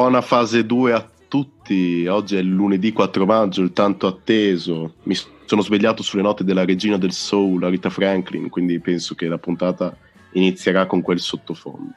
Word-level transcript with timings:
Buona 0.00 0.22
fase 0.22 0.64
2 0.64 0.94
a 0.94 1.06
tutti. 1.28 2.06
Oggi 2.06 2.36
è 2.36 2.40
lunedì 2.40 2.90
4 2.90 3.26
maggio, 3.26 3.60
il 3.60 3.74
tanto 3.74 4.06
atteso. 4.06 4.94
Mi 5.02 5.14
sono 5.44 5.60
svegliato 5.60 6.02
sulle 6.02 6.22
note 6.22 6.42
della 6.42 6.64
regina 6.64 6.96
del 6.96 7.12
soul, 7.12 7.60
Rita 7.64 7.90
Franklin, 7.90 8.48
quindi 8.48 8.80
penso 8.80 9.14
che 9.14 9.26
la 9.26 9.36
puntata 9.36 9.94
inizierà 10.32 10.86
con 10.86 11.02
quel 11.02 11.20
sottofondo. 11.20 11.96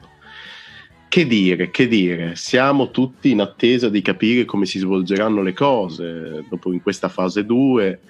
Che 1.08 1.26
dire, 1.26 1.70
che 1.70 1.88
dire, 1.88 2.36
siamo 2.36 2.90
tutti 2.90 3.30
in 3.30 3.40
attesa 3.40 3.88
di 3.88 4.02
capire 4.02 4.44
come 4.44 4.66
si 4.66 4.78
svolgeranno 4.78 5.40
le 5.40 5.54
cose 5.54 6.44
dopo 6.46 6.74
in 6.74 6.82
questa 6.82 7.08
fase 7.08 7.46
2, 7.46 8.00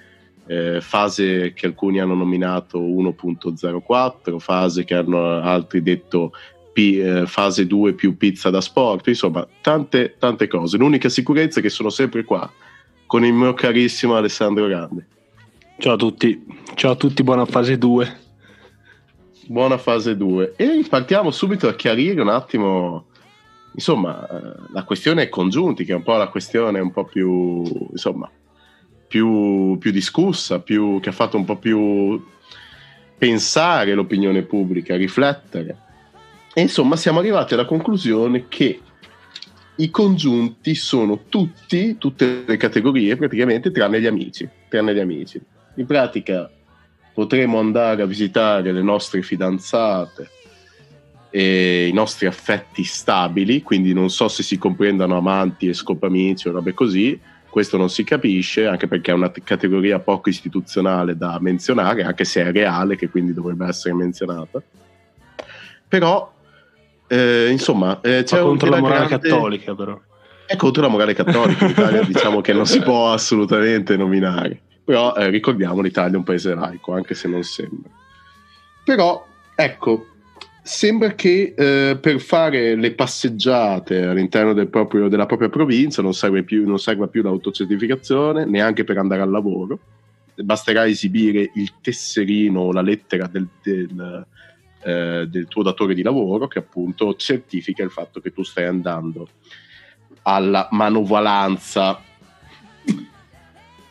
eh, 0.47 0.81
fase 0.81 1.53
che 1.53 1.67
alcuni 1.67 2.01
hanno 2.01 2.15
nominato 2.15 2.81
1.04, 2.81 4.39
fase 4.39 4.83
che 4.83 4.93
hanno 4.93 5.39
altri 5.39 5.81
detto 5.81 6.33
P, 6.75 6.99
eh, 7.01 7.25
fase 7.25 7.65
2 7.65 7.93
più 7.93 8.17
pizza 8.17 8.49
da 8.49 8.59
sport, 8.59 9.07
insomma, 9.07 9.47
tante, 9.61 10.17
tante 10.19 10.47
cose. 10.47 10.75
L'unica 10.75 11.07
sicurezza 11.07 11.59
è 11.59 11.63
che 11.63 11.69
sono 11.69 11.89
sempre 11.89 12.25
qua 12.25 12.51
con 13.05 13.23
il 13.23 13.31
mio 13.31 13.53
carissimo 13.53 14.17
Alessandro 14.17 14.67
Grande. 14.67 15.07
Ciao 15.77 15.93
a 15.93 15.95
tutti, 15.95 16.43
ciao 16.73 16.91
a 16.91 16.95
tutti, 16.95 17.23
buona 17.23 17.45
fase 17.45 17.77
2. 17.77 18.17
Buona 19.47 19.77
fase 19.77 20.17
2. 20.17 20.55
E 20.57 20.85
partiamo 20.89 21.31
subito 21.31 21.69
a 21.69 21.75
chiarire 21.75 22.19
un 22.19 22.27
attimo, 22.27 23.05
insomma, 23.73 24.27
eh, 24.27 24.55
la 24.73 24.83
questione 24.83 25.29
congiunti, 25.29 25.85
che 25.85 25.93
è 25.93 25.95
un 25.95 26.03
po' 26.03 26.17
la 26.17 26.27
questione 26.27 26.81
un 26.81 26.91
po' 26.91 27.05
più, 27.05 27.63
insomma, 27.89 28.29
più, 29.07 29.77
più 29.77 29.91
discussa, 29.91 30.59
più, 30.59 30.99
che 30.99 31.07
ha 31.07 31.13
fatto 31.13 31.37
un 31.37 31.45
po' 31.45 31.55
più 31.55 32.21
pensare 33.17 33.93
l'opinione 33.93 34.41
pubblica, 34.41 34.97
riflettere. 34.97 35.83
E 36.57 36.61
insomma 36.61 36.95
siamo 36.95 37.19
arrivati 37.19 37.53
alla 37.53 37.65
conclusione 37.65 38.47
che 38.47 38.79
i 39.75 39.89
congiunti 39.89 40.73
sono 40.73 41.23
tutti, 41.27 41.97
tutte 41.97 42.43
le 42.45 42.55
categorie 42.55 43.17
praticamente, 43.17 43.71
tranne 43.71 43.99
gli 43.99 44.05
amici. 44.05 44.47
Tranne 44.69 44.95
gli 44.95 44.99
amici. 44.99 45.37
In 45.75 45.85
pratica 45.85 46.49
potremo 47.13 47.59
andare 47.59 48.03
a 48.03 48.05
visitare 48.05 48.71
le 48.71 48.81
nostre 48.81 49.21
fidanzate 49.21 50.29
e 51.29 51.87
i 51.87 51.91
nostri 51.91 52.25
affetti 52.25 52.85
stabili, 52.85 53.61
quindi 53.61 53.91
non 53.91 54.09
so 54.09 54.29
se 54.29 54.41
si 54.41 54.57
comprendano 54.57 55.17
amanti 55.17 55.67
e 55.67 55.73
scopamici 55.73 56.47
o 56.47 56.53
robe 56.53 56.73
così, 56.73 57.19
questo 57.49 57.75
non 57.75 57.89
si 57.89 58.05
capisce, 58.05 58.65
anche 58.65 58.87
perché 58.87 59.11
è 59.11 59.13
una 59.13 59.29
categoria 59.43 59.99
poco 59.99 60.29
istituzionale 60.29 61.17
da 61.17 61.37
menzionare, 61.41 62.03
anche 62.03 62.23
se 62.23 62.43
è 62.43 62.51
reale, 62.53 62.95
che 62.95 63.09
quindi 63.09 63.33
dovrebbe 63.33 63.67
essere 63.67 63.93
menzionata. 63.93 64.63
Però 65.87 66.33
eh, 67.07 67.49
insomma, 67.49 68.01
eh, 68.01 68.23
c'è 68.23 68.39
contro 68.39 68.69
la 68.69 68.79
morale 68.79 69.07
grande... 69.07 69.29
cattolica, 69.29 69.75
però. 69.75 69.99
È 70.47 70.55
contro 70.55 70.81
la 70.81 70.87
morale 70.87 71.13
cattolica. 71.13 71.65
L'Italia 71.65 72.01
diciamo 72.05 72.41
che 72.41 72.53
non 72.53 72.65
si 72.65 72.79
può 72.81 73.11
assolutamente 73.11 73.95
nominare. 73.95 74.61
Però 74.83 75.15
eh, 75.15 75.29
ricordiamo 75.29 75.81
l'Italia 75.81 76.13
è 76.13 76.17
un 76.17 76.23
paese 76.23 76.53
laico, 76.53 76.93
anche 76.93 77.15
se 77.15 77.27
non 77.27 77.43
sembra. 77.43 77.89
Però, 78.83 79.25
ecco, 79.55 80.05
sembra 80.61 81.13
che 81.13 81.53
eh, 81.57 81.97
per 81.99 82.19
fare 82.19 82.75
le 82.75 82.93
passeggiate 82.93 84.03
all'interno 84.03 84.53
del 84.53 84.67
proprio, 84.67 85.07
della 85.07 85.25
propria 85.25 85.49
provincia 85.49 86.03
non 86.03 86.13
serve 86.13 86.43
più, 86.43 86.67
non 86.67 86.77
serve 86.77 87.07
più 87.07 87.23
l'autocertificazione, 87.23 88.45
neanche 88.45 88.83
per 88.83 88.97
andare 88.97 89.21
al 89.21 89.31
lavoro. 89.31 89.79
Basterà 90.35 90.85
esibire 90.85 91.49
il 91.55 91.71
tesserino 91.81 92.59
o 92.59 92.71
la 92.71 92.81
lettera 92.81 93.25
del, 93.27 93.47
del 93.63 94.25
eh, 94.85 95.25
del 95.27 95.47
tuo 95.47 95.63
datore 95.63 95.95
di 95.95 96.03
lavoro 96.03 96.47
che 96.47 96.59
appunto 96.59 97.15
certifica 97.15 97.81
il 97.81 97.89
fatto 97.89 98.19
che 98.19 98.31
tu 98.31 98.43
stai 98.43 98.65
andando 98.65 99.27
alla 100.21 100.67
manovalanza. 100.71 101.99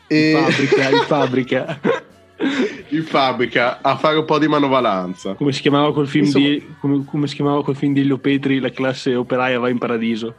E... 0.07 0.31
In 0.31 0.39
fabbrica, 0.39 0.91
in 0.91 1.03
fabbrica. 1.03 1.81
in 2.91 3.03
fabbrica 3.03 3.83
a 3.83 3.97
fare 3.97 4.19
un 4.19 4.25
po' 4.25 4.39
di 4.39 4.47
manovalanza. 4.47 5.35
Come 5.35 5.51
si 5.51 5.63
chiamava 5.63 5.93
quel 5.93 6.07
film, 6.07 6.27
Insomma... 6.27 6.47
di, 6.47 6.75
come, 6.79 7.05
come 7.05 7.27
si 7.27 7.35
chiamava 7.35 7.65
quel 7.65 7.75
film 7.75 7.93
di 7.93 8.05
Lio 8.05 8.19
Petri, 8.19 8.61
La 8.61 8.71
classe 8.71 9.17
operaia 9.17 9.59
va 9.59 9.69
in 9.69 9.79
paradiso, 9.79 10.35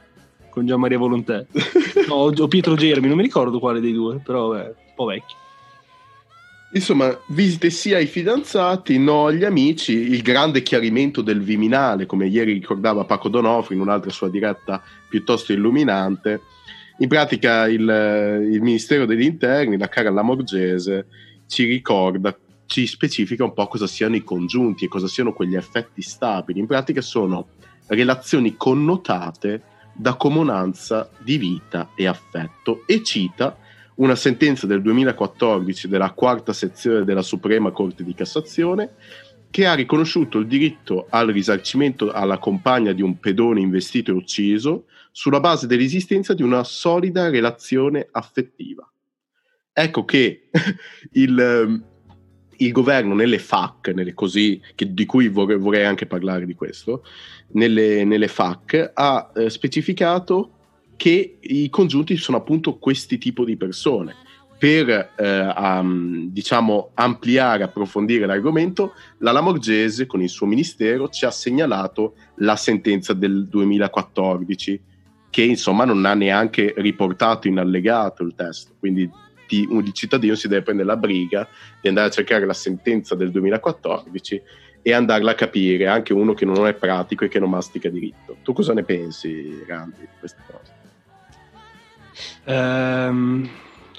con 0.50 0.66
Gian 0.66 0.80
Maria 0.80 0.98
Volontè. 0.98 1.46
no, 2.08 2.16
o 2.16 2.48
Pietro 2.48 2.76
Germi, 2.76 3.08
non 3.08 3.18
mi 3.18 3.24
ricordo 3.24 3.60
quale 3.60 3.82
dei 3.82 3.92
due, 3.92 4.22
però 4.24 4.54
è 4.54 4.68
un 4.68 4.94
po' 4.96 5.06
vecchio. 5.06 5.36
Insomma, 6.76 7.18
visite 7.28 7.70
sia 7.70 7.96
ai 7.96 8.06
fidanzati, 8.06 9.00
no 9.00 9.28
agli 9.28 9.46
amici, 9.46 9.94
il 9.94 10.22
grande 10.22 10.62
chiarimento 10.62 11.22
del 11.22 11.42
Viminale, 11.42 12.06
come 12.06 12.28
ieri 12.28 12.52
ricordava 12.52 13.06
Paco 13.06 13.30
Donofri 13.30 13.76
in 13.76 13.82
un'altra 13.82 14.12
sua 14.12 14.30
diretta 14.30 14.84
piuttosto 15.08 15.54
illuminante. 15.54 16.42
In 16.98 17.08
pratica 17.08 17.66
il, 17.70 17.80
il 17.80 18.62
Ministero 18.62 19.06
degli 19.06 19.24
Interni, 19.24 19.78
la 19.78 19.88
cara 19.88 20.10
Lamorgese, 20.10 21.08
ci 21.48 21.64
ricorda, 21.64 22.38
ci 22.66 22.86
specifica 22.88 23.46
un 23.46 23.54
po' 23.54 23.68
cosa 23.68 23.88
siano 23.88 24.18
i 24.18 24.24
congiunti 24.26 24.84
e 24.84 24.90
cosa 24.90 25.08
siano 25.08 25.32
quegli 25.32 25.56
effetti 25.56 26.02
stabili. 26.02 26.60
In 26.60 26.68
pratica 26.68 27.00
sono 27.00 27.48
relazioni 27.88 28.58
connotate 28.58 29.62
da 29.94 30.16
comunanza 30.16 31.10
di 31.20 31.38
vita 31.38 31.92
e 31.96 32.06
affetto 32.06 32.84
e 32.86 33.02
cita 33.02 33.60
una 33.96 34.16
sentenza 34.16 34.68
del 34.68 34.82
2014 34.82 35.88
della 35.88 36.12
quarta 36.12 36.54
sezione 36.54 37.06
della 37.06 37.22
Suprema 37.22 37.72
Corte 37.72 38.04
di 38.04 38.14
Cassazione 38.14 38.96
che 39.50 39.66
ha 39.66 39.74
riconosciuto 39.74 40.40
il 40.40 40.48
diritto 40.48 41.08
al 41.10 41.28
risarcimento 41.28 42.12
alla 42.12 42.40
compagna 42.40 42.92
di 42.92 43.02
un 43.02 43.20
pedone 43.20 43.62
investito 43.62 44.12
e 44.12 44.16
ucciso 44.16 44.86
sulla 45.12 45.40
base 45.40 45.66
dell'esistenza 45.66 46.34
di 46.34 46.44
una 46.44 46.66
solida 46.66 47.30
relazione 47.30 48.06
affettiva. 48.12 48.86
Ecco 49.72 50.04
che 50.04 50.50
il, 51.14 51.40
ehm, 51.40 51.84
il 52.58 52.72
governo 52.74 53.14
nelle 53.14 53.40
FAC, 53.40 53.94
nelle 53.96 54.14
così, 54.14 54.62
che, 54.76 54.94
di 54.94 55.06
cui 55.06 55.30
vorrei, 55.30 55.58
vorrei, 55.58 55.86
anche 55.86 56.06
parlare 56.06 56.46
di 56.46 56.54
questo, 56.54 57.06
nelle, 57.52 58.04
nelle 58.04 58.28
FAC 58.28 58.92
ha 58.94 59.32
eh, 59.36 59.50
specificato 59.50 60.55
che 60.96 61.38
i 61.40 61.70
congiunti 61.70 62.16
sono 62.18 62.38
appunto 62.38 62.78
questi 62.78 63.18
tipi 63.18 63.44
di 63.46 63.58
persone. 63.58 64.16
Per 64.58 65.14
eh, 65.18 65.54
um, 65.58 66.30
diciamo 66.30 66.92
ampliare, 66.94 67.64
approfondire 67.64 68.26
l'argomento, 68.26 68.94
la 69.20 69.32
Lamorgese 69.32 70.06
con 70.06 70.22
il 70.22 70.30
suo 70.30 70.46
ministero 70.46 71.10
ci 71.10 71.26
ha 71.26 71.32
segnalato 71.32 72.16
la 72.36 72.56
sentenza 72.56 73.14
del 73.14 73.48
2014 73.48 74.82
che 75.30 75.44
insomma 75.44 75.84
non 75.84 76.06
ha 76.06 76.14
neanche 76.14 76.74
riportato 76.78 77.50
in 77.50 77.60
allegato 77.60 78.24
il 78.24 78.34
testo, 78.36 78.72
quindi 78.80 79.10
ti, 79.48 79.68
il 79.70 79.92
cittadino 79.92 80.34
si 80.34 80.48
deve 80.48 80.64
prendere 80.64 80.88
la 80.88 80.96
briga 80.96 81.46
di 81.82 81.90
andare 81.90 82.08
a 82.08 82.12
cercare 82.12 82.46
la 82.46 82.54
sentenza 82.54 83.16
del 83.16 83.32
2014 83.32 84.42
e 84.82 84.94
andarla 84.94 85.32
a 85.32 85.36
capire, 85.36 85.88
anche 85.88 86.14
uno 86.14 86.34
che 86.34 86.46
non 86.46 86.66
è 86.68 86.74
pratico 86.74 87.26
e 87.26 87.28
che 87.28 87.40
non 87.40 87.50
mastica 87.50 87.90
diritto. 87.90 88.38
Tu 88.44 88.54
cosa 88.54 88.74
ne 88.74 88.84
pensi, 88.84 89.64
Randi, 89.68 90.00
di 90.00 90.08
queste 90.20 90.42
cose? 90.50 90.75
Ehm, 92.46 93.48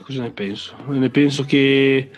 cosa 0.03 0.23
ne 0.23 0.31
penso? 0.31 0.75
Ne 0.89 1.11
penso 1.11 1.45
che... 1.45 2.11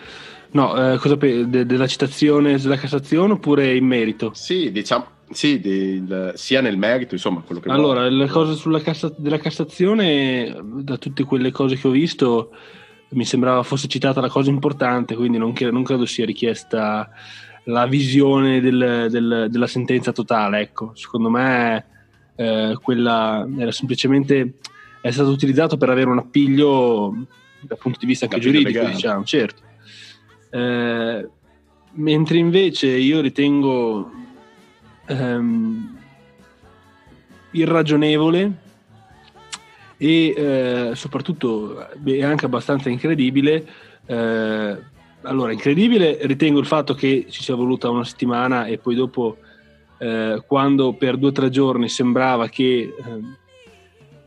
No, 0.50 0.92
eh, 0.94 0.96
cosa 0.98 1.16
pe- 1.18 1.48
de- 1.48 1.66
della 1.66 1.86
citazione 1.86 2.58
della 2.58 2.76
Cassazione 2.76 3.34
oppure 3.34 3.76
in 3.76 3.84
merito? 3.84 4.30
Sì, 4.32 4.72
diciamo, 4.72 5.04
sì, 5.30 5.60
del, 5.60 6.32
sia 6.36 6.62
nel 6.62 6.78
merito, 6.78 7.14
insomma, 7.14 7.40
quello 7.40 7.60
che 7.60 7.68
Allora, 7.68 8.00
vuole. 8.08 8.16
le 8.16 8.28
cose 8.28 8.54
sulla 8.54 8.80
cassa- 8.80 9.12
della 9.14 9.38
Cassazione, 9.38 10.58
da 10.62 10.96
tutte 10.96 11.24
quelle 11.24 11.50
cose 11.50 11.76
che 11.76 11.86
ho 11.86 11.90
visto, 11.90 12.50
mi 13.10 13.26
sembrava 13.26 13.62
fosse 13.62 13.88
citata 13.88 14.22
la 14.22 14.30
cosa 14.30 14.48
importante, 14.48 15.14
quindi 15.14 15.36
non, 15.36 15.52
non 15.70 15.82
credo 15.82 16.06
sia 16.06 16.24
richiesta 16.24 17.10
la 17.64 17.86
visione 17.86 18.62
del, 18.62 19.08
del, 19.10 19.48
della 19.50 19.66
sentenza 19.66 20.12
totale, 20.12 20.60
ecco. 20.60 20.92
Secondo 20.94 21.28
me 21.28 21.84
eh, 22.36 22.78
quella 22.80 23.46
era 23.58 23.70
semplicemente 23.70 24.54
è 25.00 25.10
stato 25.10 25.30
utilizzato 25.30 25.76
per 25.76 25.90
avere 25.90 26.10
un 26.10 26.18
appiglio 26.18 27.14
dal 27.60 27.78
punto 27.78 27.98
di 28.00 28.06
vista 28.06 28.24
anche 28.24 28.38
giuridico, 28.38 28.70
legale. 28.70 28.94
diciamo, 28.94 29.24
certo. 29.24 29.62
Eh, 30.50 31.28
mentre 31.92 32.38
invece 32.38 32.88
io 32.88 33.20
ritengo 33.20 34.10
ehm, 35.06 35.98
irragionevole 37.52 38.52
e 39.96 40.34
eh, 40.36 40.90
soprattutto 40.94 41.88
beh, 41.96 42.24
anche 42.24 42.46
abbastanza 42.46 42.88
incredibile. 42.88 43.66
Eh, 44.06 44.78
allora, 45.22 45.52
incredibile 45.52 46.18
ritengo 46.22 46.60
il 46.60 46.66
fatto 46.66 46.94
che 46.94 47.26
ci 47.28 47.42
sia 47.42 47.56
voluta 47.56 47.90
una 47.90 48.04
settimana 48.04 48.66
e 48.66 48.78
poi 48.78 48.94
dopo, 48.94 49.38
eh, 49.98 50.42
quando 50.46 50.92
per 50.92 51.16
due 51.16 51.30
o 51.30 51.32
tre 51.32 51.50
giorni 51.50 51.88
sembrava 51.88 52.48
che 52.48 52.94
ehm, 53.04 53.36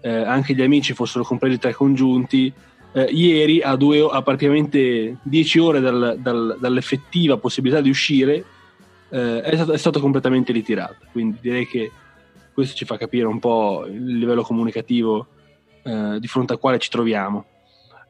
eh, 0.02 0.10
anche 0.10 0.54
gli 0.54 0.62
amici 0.62 0.94
fossero 0.94 1.24
compresi 1.24 1.58
tra 1.58 1.70
i 1.70 1.74
congiunti, 1.74 2.52
eh, 2.94 3.04
ieri 3.04 3.62
a, 3.62 3.76
due, 3.76 4.08
a 4.12 4.22
praticamente 4.22 5.18
10 5.22 5.60
ore 5.60 5.80
dal, 5.80 6.18
dal, 6.20 6.58
dall'effettiva 6.60 7.38
possibilità 7.38 7.82
di 7.82 7.90
uscire 7.90 8.44
eh, 9.10 9.42
è, 9.42 9.56
stato, 9.56 9.74
è, 9.74 9.78
stato, 9.78 10.00
completamente 10.00 10.52
ritirato. 10.52 10.98
Quindi 11.12 11.38
direi 11.42 11.68
che 11.68 11.92
questo 12.54 12.76
ci 12.76 12.86
fa 12.86 12.98
capire 12.98 13.28
un 13.28 13.40
po' 13.40 13.86
il 13.88 14.18
livello 14.18 14.42
comunicativo 14.42 15.28
eh, 15.84 16.18
di 16.20 16.28
fronte 16.28 16.54
al 16.54 16.60
quale 16.60 16.80
ci 16.80 16.90
troviamo. 16.90 17.46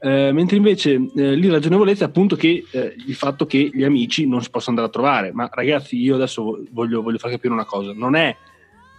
Eh, 0.04 0.32
mentre 0.32 0.58
invece 0.58 0.94
eh, 0.94 1.36
l'irragionevolezza 1.36 2.06
è 2.06 2.08
appunto 2.08 2.36
che 2.36 2.66
eh, 2.72 2.96
il 3.06 3.14
fatto 3.14 3.46
che 3.46 3.70
gli 3.72 3.84
amici 3.84 4.28
non 4.28 4.42
si 4.42 4.50
possono 4.50 4.78
andare 4.78 4.88
a 4.88 4.92
trovare. 4.92 5.32
Ma 5.32 5.50
ragazzi, 5.52 5.98
io 5.98 6.16
adesso 6.16 6.64
voglio, 6.72 7.02
voglio 7.02 7.18
far 7.18 7.32
capire 7.32 7.54
una 7.54 7.66
cosa: 7.66 7.94
non 7.94 8.16
è 8.16 8.36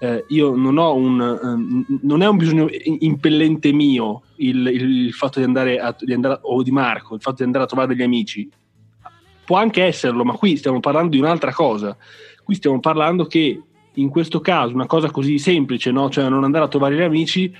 eh, 0.02 0.24
io 0.30 0.56
non 0.56 0.78
ho 0.78 0.96
un, 0.96 1.20
um, 1.20 1.86
non 2.02 2.22
è 2.22 2.26
un 2.26 2.36
bisogno 2.36 2.66
impellente 2.98 3.72
mio 3.72 4.22
il, 4.38 4.66
il 4.66 5.12
fatto 5.12 5.38
di 5.38 5.44
andare, 5.44 5.78
a, 5.78 5.94
di 5.96 6.12
andare, 6.12 6.40
o 6.42 6.60
di 6.64 6.72
Marco, 6.72 7.14
il 7.14 7.20
fatto 7.20 7.36
di 7.36 7.42
andare 7.44 7.62
a 7.62 7.66
trovare 7.68 7.94
degli 7.94 8.02
amici. 8.02 8.50
Può 9.44 9.58
anche 9.58 9.84
esserlo, 9.84 10.24
ma 10.24 10.32
qui 10.32 10.56
stiamo 10.56 10.80
parlando 10.80 11.10
di 11.10 11.18
un'altra 11.18 11.52
cosa. 11.52 11.96
Qui 12.42 12.56
stiamo 12.56 12.80
parlando 12.80 13.26
che 13.26 13.62
in 13.92 14.08
questo 14.08 14.40
caso 14.40 14.74
una 14.74 14.86
cosa 14.86 15.08
così 15.12 15.38
semplice, 15.38 15.92
no? 15.92 16.10
cioè 16.10 16.28
non 16.28 16.42
andare 16.42 16.64
a 16.64 16.68
trovare 16.68 16.96
gli 16.96 17.02
amici, 17.02 17.54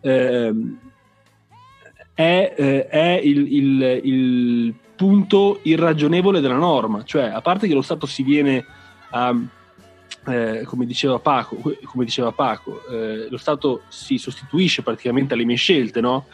eh, 0.00 0.52
è, 2.12 2.54
eh, 2.56 2.88
è 2.88 3.20
il, 3.22 3.52
il, 3.52 4.00
il, 4.02 4.74
punto 4.96 5.60
irragionevole 5.62 6.40
della 6.40 6.56
norma, 6.56 7.04
cioè 7.04 7.24
a 7.24 7.40
parte 7.40 7.68
che 7.68 7.74
lo 7.74 7.82
Stato 7.82 8.06
si 8.06 8.22
viene 8.22 8.64
a, 9.10 9.34
eh, 10.26 10.62
come 10.64 10.86
diceva 10.86 11.18
Paco, 11.18 11.56
come 11.84 12.04
diceva 12.04 12.32
Paco 12.32 12.86
eh, 12.86 13.28
lo 13.28 13.36
Stato 13.36 13.82
si 13.88 14.18
sostituisce 14.18 14.82
praticamente 14.82 15.34
alle 15.34 15.44
mie 15.44 15.56
scelte, 15.56 16.00
no? 16.00 16.26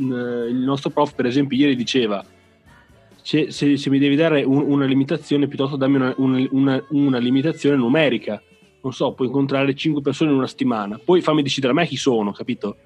Mm, 0.00 0.12
eh, 0.12 0.48
il 0.48 0.56
nostro 0.56 0.90
prof 0.90 1.14
per 1.14 1.26
esempio 1.26 1.56
ieri 1.56 1.76
diceva 1.76 2.24
se, 3.22 3.52
se, 3.52 3.76
se 3.76 3.90
mi 3.90 3.98
devi 3.98 4.16
dare 4.16 4.42
un, 4.42 4.62
una 4.66 4.86
limitazione 4.86 5.46
piuttosto 5.46 5.76
dammi 5.76 5.96
una, 5.96 6.14
una, 6.16 6.46
una, 6.50 6.84
una 6.88 7.18
limitazione 7.18 7.76
numerica, 7.76 8.42
non 8.80 8.92
so, 8.92 9.12
puoi 9.12 9.28
incontrare 9.28 9.74
5 9.74 10.00
persone 10.00 10.30
in 10.30 10.36
una 10.36 10.46
settimana, 10.46 10.98
poi 11.02 11.20
fammi 11.20 11.42
decidere 11.42 11.72
a 11.72 11.76
me 11.76 11.86
chi 11.86 11.96
sono, 11.96 12.32
capito? 12.32 12.76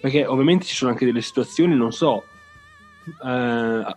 perché 0.00 0.24
ovviamente 0.26 0.64
ci 0.64 0.74
sono 0.74 0.90
anche 0.90 1.04
delle 1.04 1.20
situazioni, 1.20 1.74
non 1.74 1.92
so, 1.92 2.24
eh, 3.24 3.96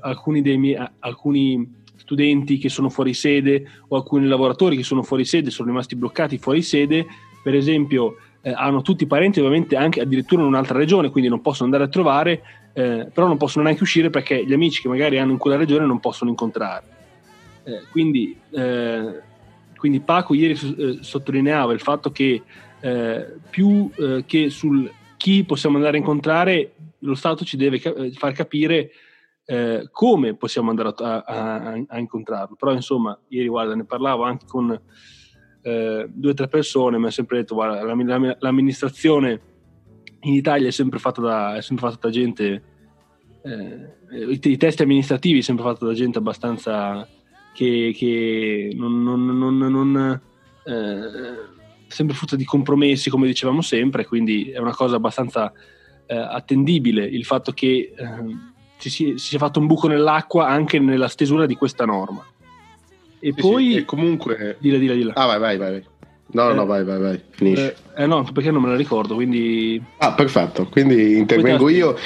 alcuni, 0.00 0.42
dei 0.42 0.58
miei, 0.58 0.88
alcuni 1.00 1.82
studenti 2.04 2.58
che 2.58 2.68
sono 2.68 2.90
fuori 2.90 3.14
sede 3.14 3.66
o 3.88 3.96
alcuni 3.96 4.26
lavoratori 4.26 4.76
che 4.76 4.82
sono 4.82 5.02
fuori 5.02 5.24
sede 5.24 5.50
sono 5.50 5.68
rimasti 5.68 5.96
bloccati 5.96 6.38
fuori 6.38 6.62
sede, 6.62 7.06
per 7.42 7.54
esempio 7.54 8.16
eh, 8.42 8.52
hanno 8.52 8.82
tutti 8.82 9.04
i 9.04 9.06
parenti 9.06 9.40
ovviamente 9.40 9.74
anche 9.74 10.02
addirittura 10.02 10.42
in 10.42 10.48
un'altra 10.48 10.78
regione, 10.78 11.10
quindi 11.10 11.30
non 11.30 11.40
possono 11.40 11.64
andare 11.64 11.84
a 11.84 11.92
trovare, 11.92 12.42
eh, 12.74 13.08
però 13.12 13.26
non 13.26 13.38
possono 13.38 13.64
neanche 13.64 13.82
uscire 13.82 14.10
perché 14.10 14.44
gli 14.44 14.52
amici 14.52 14.82
che 14.82 14.88
magari 14.88 15.18
hanno 15.18 15.32
in 15.32 15.38
quella 15.38 15.56
regione 15.56 15.86
non 15.86 15.98
possono 15.98 16.28
incontrare. 16.28 16.84
Eh, 17.64 17.84
quindi, 17.90 18.36
eh, 18.50 19.22
quindi 19.76 20.00
Paco 20.00 20.34
ieri 20.34 20.52
eh, 20.52 20.98
sottolineava 21.00 21.72
il 21.72 21.80
fatto 21.80 22.12
che 22.12 22.42
più 23.48 23.90
che 24.26 24.50
sul 24.50 24.92
chi 25.16 25.42
possiamo 25.44 25.76
andare 25.76 25.96
a 25.96 26.00
incontrare, 26.00 26.72
lo 26.98 27.14
Stato 27.14 27.42
ci 27.42 27.56
deve 27.56 27.80
ca- 27.80 27.94
far 28.12 28.34
capire 28.34 28.90
eh, 29.46 29.88
come 29.90 30.36
possiamo 30.36 30.70
andare 30.70 30.94
a, 30.96 31.18
a, 31.18 31.82
a, 31.86 31.98
incontrarlo. 31.98 32.56
Però 32.56 32.72
insomma, 32.72 33.18
ieri 33.28 33.48
guarda, 33.48 33.74
ne 33.74 33.84
parlavo 33.84 34.22
anche 34.24 34.46
con 34.46 34.78
eh, 35.62 36.06
due 36.10 36.30
o 36.30 36.34
tre 36.34 36.48
persone, 36.48 36.98
mi 36.98 37.06
ha 37.06 37.10
sempre 37.10 37.38
detto, 37.38 37.54
guarda, 37.54 37.82
la, 37.82 37.94
la, 37.94 38.36
l'amministrazione 38.38 39.40
in 40.20 40.34
Italia 40.34 40.68
è 40.68 40.72
sempre 40.72 40.98
fatta 40.98 41.20
da, 41.20 41.60
sempre 41.60 41.88
fatta 41.88 42.06
da 42.08 42.12
gente, 42.12 42.62
eh, 43.42 44.28
i, 44.30 44.40
i, 44.42 44.56
testi 44.56 44.82
amministrativi 44.82 45.42
sono 45.42 45.58
sempre 45.58 45.74
fatti 45.74 45.84
da 45.86 45.94
gente 45.94 46.18
abbastanza 46.18 47.06
che, 47.52 47.92
che 47.94 48.72
non, 48.74 49.02
non, 49.02 49.24
non, 49.26 49.58
non 49.58 50.20
eh, 50.64 51.52
sempre 51.86 52.16
frutto 52.16 52.36
di 52.36 52.44
compromessi, 52.44 53.10
come 53.10 53.26
dicevamo 53.26 53.60
sempre, 53.60 54.06
quindi 54.06 54.50
è 54.50 54.58
una 54.58 54.74
cosa 54.74 54.96
abbastanza 54.96 55.52
eh, 56.06 56.16
attendibile 56.16 57.04
il 57.04 57.24
fatto 57.24 57.52
che 57.52 57.92
eh, 57.96 58.52
ci 58.78 58.90
si, 58.90 59.14
si, 59.16 59.28
sia 59.28 59.38
fatto 59.38 59.60
un 59.60 59.66
buco 59.66 59.88
nell'acqua 59.88 60.46
anche 60.46 60.78
nella 60.78 61.08
stesura 61.08 61.46
di 61.46 61.54
questa 61.54 61.84
norma. 61.84 62.24
E 63.18 63.32
sì, 63.34 63.40
poi... 63.40 63.72
Sì, 63.72 63.76
e 63.78 63.84
comunque... 63.84 64.56
Dilla, 64.58 64.78
dilla, 64.78 64.94
dilla. 64.94 65.12
Ah, 65.14 65.26
vai, 65.26 65.38
vai, 65.38 65.56
vai. 65.56 65.84
No, 66.34 66.50
eh, 66.50 66.54
no, 66.54 66.66
vai, 66.66 66.84
vai, 66.84 66.98
vai, 66.98 67.20
finisci. 67.30 67.64
Eh, 67.64 67.74
eh, 67.96 68.06
no, 68.06 68.24
perché 68.32 68.50
non 68.50 68.62
me 68.62 68.68
la 68.68 68.76
ricordo, 68.76 69.14
quindi... 69.14 69.80
Ah, 69.98 70.14
perfetto, 70.14 70.66
quindi 70.66 71.16
intervengo 71.16 71.68
io. 71.68 71.96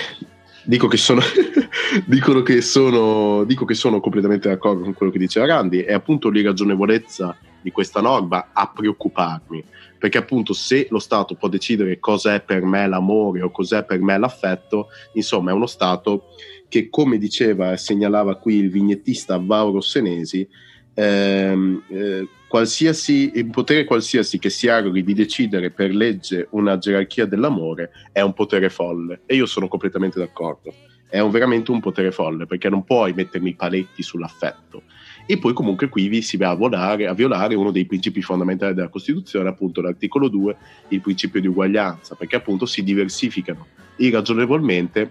Dico 0.65 0.87
che 0.87 0.99
sono, 0.99 1.23
dicono 2.05 2.43
che 2.43 2.61
sono, 2.61 3.45
dico 3.45 3.65
che 3.65 3.75
sono 3.75 4.01
completamente 4.01 4.49
d'accordo 4.49 4.83
con 4.83 4.93
quello 4.93 5.11
che 5.11 5.19
diceva 5.19 5.47
Randi, 5.47 5.81
è 5.81 5.95
appunto 5.95 6.29
l'irragionevolezza 6.29 7.35
di 7.63 7.71
questa 7.71 8.03
norma 8.03 8.51
a 8.53 8.71
preoccuparmi, 8.75 9.65
perché 9.99 10.19
appunto 10.19 10.53
se 10.53 10.87
lo 10.91 10.99
Stato 10.99 11.35
può 11.35 11.49
decidere 11.49 11.99
cos'è 11.99 12.41
per 12.43 12.63
me 12.65 12.87
l'amore 12.87 13.41
o 13.41 13.51
cos'è 13.51 13.85
per 13.85 14.01
me 14.01 14.19
l'affetto, 14.19 14.89
insomma 15.15 15.53
è 15.53 15.55
uno 15.55 15.67
Stato 15.67 16.35
che 16.69 16.89
come 16.91 17.19
diceva 17.19 17.73
e 17.73 17.77
segnalava 17.77 18.37
qui 18.37 18.57
il 18.57 18.71
vignettista 18.71 19.39
Vauro 19.39 19.81
Senesi, 19.81 20.47
ehm, 20.95 21.83
eh, 21.89 22.29
qualsiasi, 22.49 23.33
il 23.35 23.51
potere 23.51 23.85
qualsiasi 23.85 24.39
che 24.39 24.51
si 24.51 24.69
arroghi 24.69 25.05
di 25.05 25.15
decidere 25.15 25.71
per 25.71 25.95
legge 25.95 26.49
una 26.51 26.79
gerarchia 26.79 27.27
dell'amore 27.27 27.91
è 28.13 28.21
un 28.21 28.33
potere 28.33 28.71
folle 28.71 29.21
e 29.27 29.35
io 29.35 29.47
sono 29.47 29.69
completamente 29.69 30.19
d'accordo. 30.19 30.75
È 31.11 31.21
un, 31.21 31.31
veramente 31.31 31.71
un 31.71 31.81
potere 31.81 32.11
folle 32.11 32.47
perché 32.47 32.69
non 32.69 32.85
puoi 32.85 33.15
mettermi 33.15 33.55
paletti 33.55 34.03
sull'affetto 34.03 34.83
e 35.25 35.39
poi 35.39 35.53
comunque 35.53 35.89
qui 35.89 36.23
si 36.23 36.39
va 36.39 36.51
a, 36.51 36.55
volare, 36.55 37.07
a 37.07 37.13
violare 37.13 37.55
uno 37.55 37.71
dei 37.71 37.85
principi 37.85 38.23
fondamentali 38.23 38.75
della 38.75 38.89
Costituzione, 38.89 39.49
appunto 39.49 39.83
l'articolo 39.83 40.29
2, 40.29 40.57
il 40.89 41.03
principio 41.03 41.39
di 41.39 41.47
uguaglianza, 41.47 42.15
perché 42.15 42.37
appunto 42.37 42.65
si 42.65 42.83
diversificano 42.83 43.67
irragionevolmente 43.97 45.11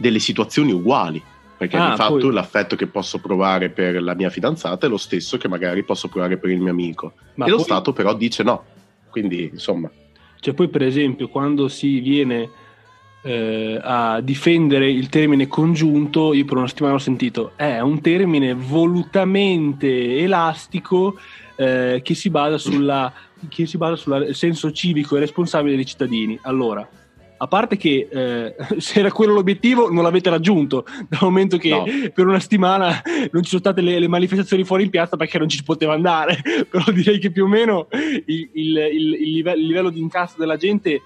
delle 0.00 0.18
situazioni 0.18 0.72
uguali, 0.72 1.22
perché 1.58 1.76
ah, 1.76 1.90
di 1.90 1.96
fatto 1.96 2.16
poi... 2.16 2.32
l'affetto 2.32 2.74
che 2.74 2.86
posso 2.86 3.18
provare 3.18 3.68
per 3.68 4.02
la 4.02 4.14
mia 4.14 4.30
fidanzata 4.30 4.86
è 4.86 4.88
lo 4.88 4.96
stesso 4.96 5.36
che 5.36 5.46
magari 5.46 5.84
posso 5.84 6.08
provare 6.08 6.38
per 6.38 6.48
il 6.48 6.60
mio 6.60 6.70
amico. 6.70 7.12
Ma 7.34 7.44
e 7.44 7.48
poi... 7.48 7.58
lo 7.58 7.64
Stato 7.64 7.92
però 7.92 8.14
dice 8.14 8.42
no, 8.42 8.64
quindi 9.10 9.50
insomma... 9.52 9.90
Cioè 10.40 10.54
poi 10.54 10.68
per 10.68 10.82
esempio 10.82 11.28
quando 11.28 11.68
si 11.68 12.00
viene 12.00 12.48
eh, 13.20 13.78
a 13.82 14.22
difendere 14.22 14.90
il 14.90 15.10
termine 15.10 15.48
congiunto, 15.48 16.32
io 16.32 16.46
per 16.46 16.56
una 16.56 16.66
settimana 16.66 16.94
ho 16.94 16.98
sentito, 16.98 17.52
è 17.56 17.80
un 17.80 18.00
termine 18.00 18.54
volutamente 18.54 20.16
elastico 20.16 21.18
eh, 21.56 22.00
che 22.02 22.14
si 22.14 22.30
basa 22.30 22.56
sulla 22.56 23.12
che 23.48 23.66
si 23.66 23.76
basa 23.76 23.96
sul 23.96 24.34
senso 24.34 24.70
civico 24.72 25.16
e 25.16 25.20
responsabile 25.20 25.76
dei 25.76 25.84
cittadini. 25.84 26.38
Allora, 26.42 26.88
a 27.42 27.46
parte 27.46 27.76
che 27.76 28.08
eh, 28.10 28.54
se 28.78 28.98
era 29.00 29.10
quello 29.10 29.32
l'obiettivo 29.32 29.90
non 29.90 30.02
l'avete 30.02 30.30
raggiunto 30.30 30.84
dal 31.08 31.20
momento 31.22 31.56
che 31.56 31.70
no. 31.70 31.84
per 32.12 32.26
una 32.26 32.40
settimana 32.40 33.02
non 33.30 33.42
ci 33.42 33.48
sono 33.48 33.60
state 33.60 33.80
le, 33.80 33.98
le, 33.98 34.08
manifestazioni 34.08 34.64
fuori 34.64 34.84
in 34.84 34.90
piazza 34.90 35.16
perché 35.16 35.38
non 35.38 35.48
ci 35.48 35.56
si 35.56 35.62
poteva 35.62 35.94
andare 35.94 36.40
però 36.68 36.84
direi 36.92 37.18
che 37.18 37.30
più 37.30 37.44
o 37.44 37.48
meno 37.48 37.88
il, 38.26 38.50
il, 38.52 38.76
il, 38.76 39.14
il 39.14 39.32
livello, 39.32 39.66
livello, 39.66 39.90
di 39.90 40.00
incasso 40.00 40.36
della 40.38 40.56
gente 40.56 41.00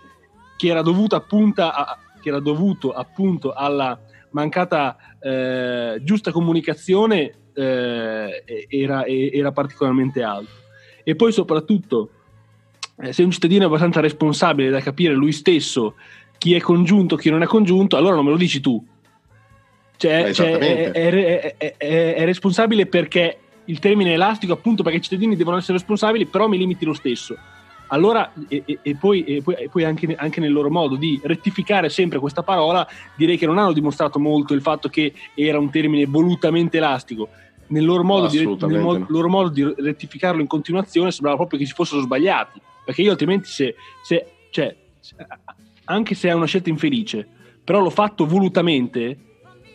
che 0.57 0.69
era 0.69 0.81
a, 0.81 1.99
che 2.21 2.29
era 2.29 2.41
dovuto 2.41 2.93
appunto 2.93 3.53
alla 3.53 3.99
mancata 4.31 4.97
eh, 5.21 6.01
giusta 6.03 6.33
comunicazione 6.33 7.33
eh, 7.55 8.67
era, 8.69 9.07
era, 9.07 9.53
particolarmente 9.53 10.23
alto. 10.23 10.51
E 11.05 11.15
poi 11.15 11.33
soprattutto, 11.33 12.11
eh, 12.99 13.13
se 13.13 13.23
un 13.23 13.31
cittadino 13.31 13.63
è 13.63 13.67
abbastanza 13.67 14.01
responsabile 14.01 14.71
da 14.71 14.81
capire 14.81 15.15
lui 15.15 15.33
stesso 15.33 15.95
chi 16.45 16.53
è 16.53 16.61
congiunto, 16.61 17.17
chi 17.17 17.31
non 17.31 17.41
è 17.41 17.47
congiunto, 17.47 17.97
allora 17.97 18.17
non 18.17 18.27
me 18.27 18.31
lo 18.31 18.37
dici 18.37 18.61
tu. 18.61 18.85
Cioè, 19.97 20.31
cioè 20.35 20.59
è, 20.59 20.91
è, 20.91 21.57
è, 21.57 21.77
è, 22.17 22.25
responsabile 22.27 22.85
perché 22.85 23.39
il 23.65 23.79
termine 23.79 24.11
è 24.11 24.13
elastico, 24.13 24.53
appunto 24.53 24.83
perché 24.83 24.99
i 24.99 25.01
cittadini 25.01 25.37
devono 25.37 25.57
essere 25.57 25.79
responsabili, 25.79 26.27
però 26.27 26.47
mi 26.47 26.59
limiti 26.59 26.85
lo 26.85 26.93
stesso 26.93 27.35
allora, 27.87 28.31
e, 28.47 28.63
e, 28.67 28.79
e, 28.83 28.95
poi, 28.97 29.25
e 29.25 29.43
poi, 29.43 29.71
poi 29.71 29.85
anche, 29.85 30.15
anche, 30.19 30.41
nel 30.41 30.53
loro 30.53 30.69
modo 30.69 30.97
di 30.97 31.19
rettificare 31.23 31.89
sempre 31.89 32.19
questa 32.19 32.43
parola, 32.43 32.87
direi 33.17 33.39
che 33.39 33.47
non 33.47 33.57
hanno 33.57 33.73
dimostrato 33.73 34.19
molto 34.19 34.53
il 34.53 34.61
fatto 34.61 34.91
che 34.91 35.15
era 35.35 35.59
un 35.59 35.71
termine 35.71 36.05
volutamente 36.05 36.77
elastico. 36.77 37.31
Nel 37.69 37.87
loro 37.87 38.05
modo, 38.05 38.27
di, 38.27 38.45
nel 38.45 38.81
mo- 38.81 39.07
loro 39.09 39.31
modo 39.31 39.49
di 39.49 39.63
rettificarlo 39.79 40.43
in 40.43 40.47
continuazione 40.47 41.11
sembrava 41.11 41.37
proprio 41.37 41.59
che 41.59 41.65
si 41.65 41.73
fossero 41.73 42.03
sbagliati, 42.03 42.61
perché 42.85 43.01
io 43.01 43.13
altrimenti 43.13 43.49
se, 43.49 43.75
se 44.03 44.27
cioè, 44.51 44.77
anche 45.85 46.15
se 46.15 46.29
è 46.29 46.33
una 46.33 46.47
scelta 46.47 46.71
infelice, 46.71 47.27
però 47.63 47.81
l'ho 47.81 47.91
fatto 47.91 48.27
volutamente, 48.27 49.17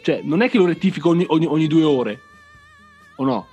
cioè 0.01 0.22
non 0.24 0.42
è 0.42 0.50
che 0.50 0.58
lo 0.58 0.66
rettifico 0.66 1.10
ogni, 1.10 1.25
ogni, 1.28 1.46
ogni 1.46 1.68
due 1.68 1.84
ore, 1.84 2.20
o 3.18 3.25
no? 3.25 3.48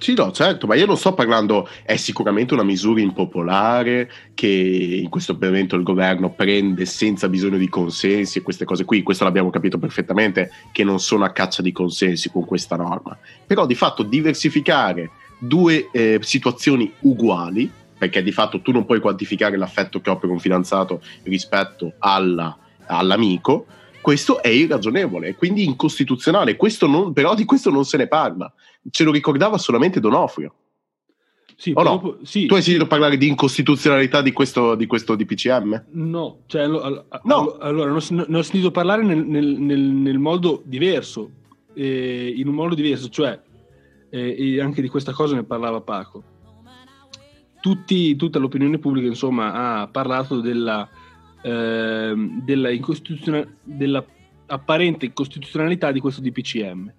Sì, 0.00 0.14
no, 0.14 0.32
certo, 0.32 0.66
ma 0.66 0.76
io 0.76 0.86
non 0.86 0.96
sto 0.96 1.12
parlando, 1.12 1.68
è 1.82 1.96
sicuramente 1.96 2.54
una 2.54 2.62
misura 2.62 3.02
impopolare 3.02 4.10
che 4.32 4.46
in 4.46 5.10
questo 5.10 5.36
momento 5.38 5.76
il 5.76 5.82
governo 5.82 6.30
prende 6.30 6.86
senza 6.86 7.28
bisogno 7.28 7.58
di 7.58 7.68
consensi 7.68 8.38
e 8.38 8.42
queste 8.42 8.64
cose 8.64 8.86
qui, 8.86 9.02
questo 9.02 9.24
l'abbiamo 9.24 9.50
capito 9.50 9.76
perfettamente, 9.76 10.50
che 10.72 10.84
non 10.84 11.00
sono 11.00 11.24
a 11.24 11.32
caccia 11.32 11.60
di 11.60 11.70
consensi 11.70 12.30
con 12.30 12.46
questa 12.46 12.76
norma. 12.76 13.18
Però 13.46 13.66
di 13.66 13.74
fatto 13.74 14.02
diversificare 14.02 15.10
due 15.38 15.90
eh, 15.92 16.18
situazioni 16.22 16.90
uguali 17.00 17.70
perché 18.00 18.22
di 18.22 18.32
fatto 18.32 18.62
tu 18.62 18.72
non 18.72 18.86
puoi 18.86 18.98
quantificare 18.98 19.58
l'affetto 19.58 20.00
che 20.00 20.08
ho 20.08 20.16
per 20.16 20.30
un 20.30 20.38
fidanzato 20.38 21.02
rispetto 21.24 21.92
alla, 21.98 22.56
all'amico, 22.86 23.66
questo 24.00 24.40
è 24.40 24.48
irragionevole, 24.48 25.34
quindi 25.34 25.64
incostituzionale. 25.64 26.56
Questo 26.56 26.86
non, 26.86 27.12
però 27.12 27.34
di 27.34 27.44
questo 27.44 27.68
non 27.68 27.84
se 27.84 27.98
ne 27.98 28.06
parla. 28.06 28.50
Ce 28.90 29.04
lo 29.04 29.12
ricordava 29.12 29.58
solamente 29.58 30.00
Donofrio. 30.00 30.54
Sì, 31.56 31.72
o 31.74 31.82
no? 31.82 32.16
sì, 32.22 32.46
tu 32.46 32.54
hai 32.54 32.62
sentito 32.62 32.86
parlare 32.86 33.18
di 33.18 33.28
incostituzionalità 33.28 34.22
di 34.22 34.32
questo, 34.32 34.74
di 34.76 34.86
questo 34.86 35.14
DPCM? 35.14 35.84
No, 35.90 36.38
cioè, 36.46 36.62
allo- 36.62 37.04
No. 37.24 37.58
allora, 37.60 37.90
ne 37.92 37.98
ho, 37.98 38.24
ne 38.28 38.38
ho 38.38 38.42
sentito 38.42 38.70
parlare 38.70 39.02
nel, 39.04 39.18
nel- 39.26 39.58
nel- 39.60 39.78
nel 39.78 40.18
modo 40.18 40.62
diverso, 40.64 41.30
eh, 41.74 42.32
in 42.34 42.48
un 42.48 42.54
modo 42.54 42.74
diverso, 42.74 43.10
cioè, 43.10 43.38
eh, 44.08 44.54
e 44.54 44.60
anche 44.62 44.80
di 44.80 44.88
questa 44.88 45.12
cosa 45.12 45.34
ne 45.34 45.44
parlava 45.44 45.82
Paco. 45.82 46.22
Tutti- 47.60 48.16
tutta 48.16 48.38
l'opinione 48.38 48.78
pubblica, 48.78 49.06
insomma, 49.06 49.80
ha 49.80 49.86
parlato 49.86 50.40
della, 50.40 50.88
ehm, 51.42 52.42
della, 52.42 52.70
incostituziona- 52.70 53.46
della 53.62 54.04
apparente 54.46 55.06
incostituzionalità 55.06 55.92
di 55.92 56.00
questo 56.00 56.20
DPCM. 56.20 56.92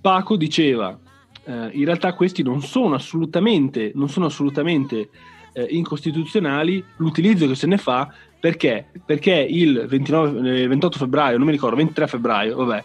Paco 0.00 0.36
diceva, 0.36 0.98
eh, 1.44 1.70
in 1.72 1.84
realtà 1.84 2.12
questi 2.14 2.42
non 2.42 2.62
sono 2.62 2.94
assolutamente, 2.94 3.92
non 3.94 4.08
sono 4.08 4.26
assolutamente 4.26 5.08
eh, 5.52 5.66
incostituzionali 5.70 6.82
l'utilizzo 6.96 7.46
che 7.48 7.54
se 7.54 7.66
ne 7.66 7.76
fa 7.76 8.12
perché, 8.38 8.86
perché 9.04 9.34
il 9.34 9.84
29, 9.88 10.62
eh, 10.62 10.66
28 10.66 10.98
febbraio, 10.98 11.36
non 11.36 11.46
mi 11.46 11.52
ricordo, 11.52 11.76
23 11.76 12.06
febbraio, 12.06 12.56
vabbè, 12.56 12.84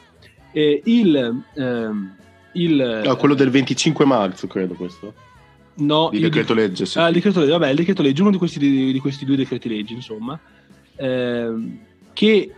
eh, 0.51 0.81
il, 0.85 1.43
ehm, 1.55 2.15
il 2.53 3.01
No, 3.05 3.15
quello 3.15 3.35
del 3.35 3.49
25 3.49 4.05
marzo, 4.05 4.47
credo 4.47 4.73
questo. 4.73 5.13
No, 5.75 6.09
Di 6.09 6.17
il- 6.17 6.23
decreto 6.23 6.53
legge, 6.53 6.85
sì. 6.85 6.97
Ah, 6.97 7.07
il 7.07 7.13
decreto 7.13 7.39
legge, 7.39 7.51
vabbè, 7.51 7.69
il 7.69 7.75
decreto 7.75 8.01
legge, 8.01 8.21
uno 8.21 8.31
di 8.31 8.37
questi, 8.37 8.59
di 8.59 8.99
questi 8.99 9.25
due 9.25 9.35
decreti 9.35 9.69
legge, 9.69 9.93
insomma, 9.93 10.39
ehm, 10.95 11.79
che, 12.13 12.51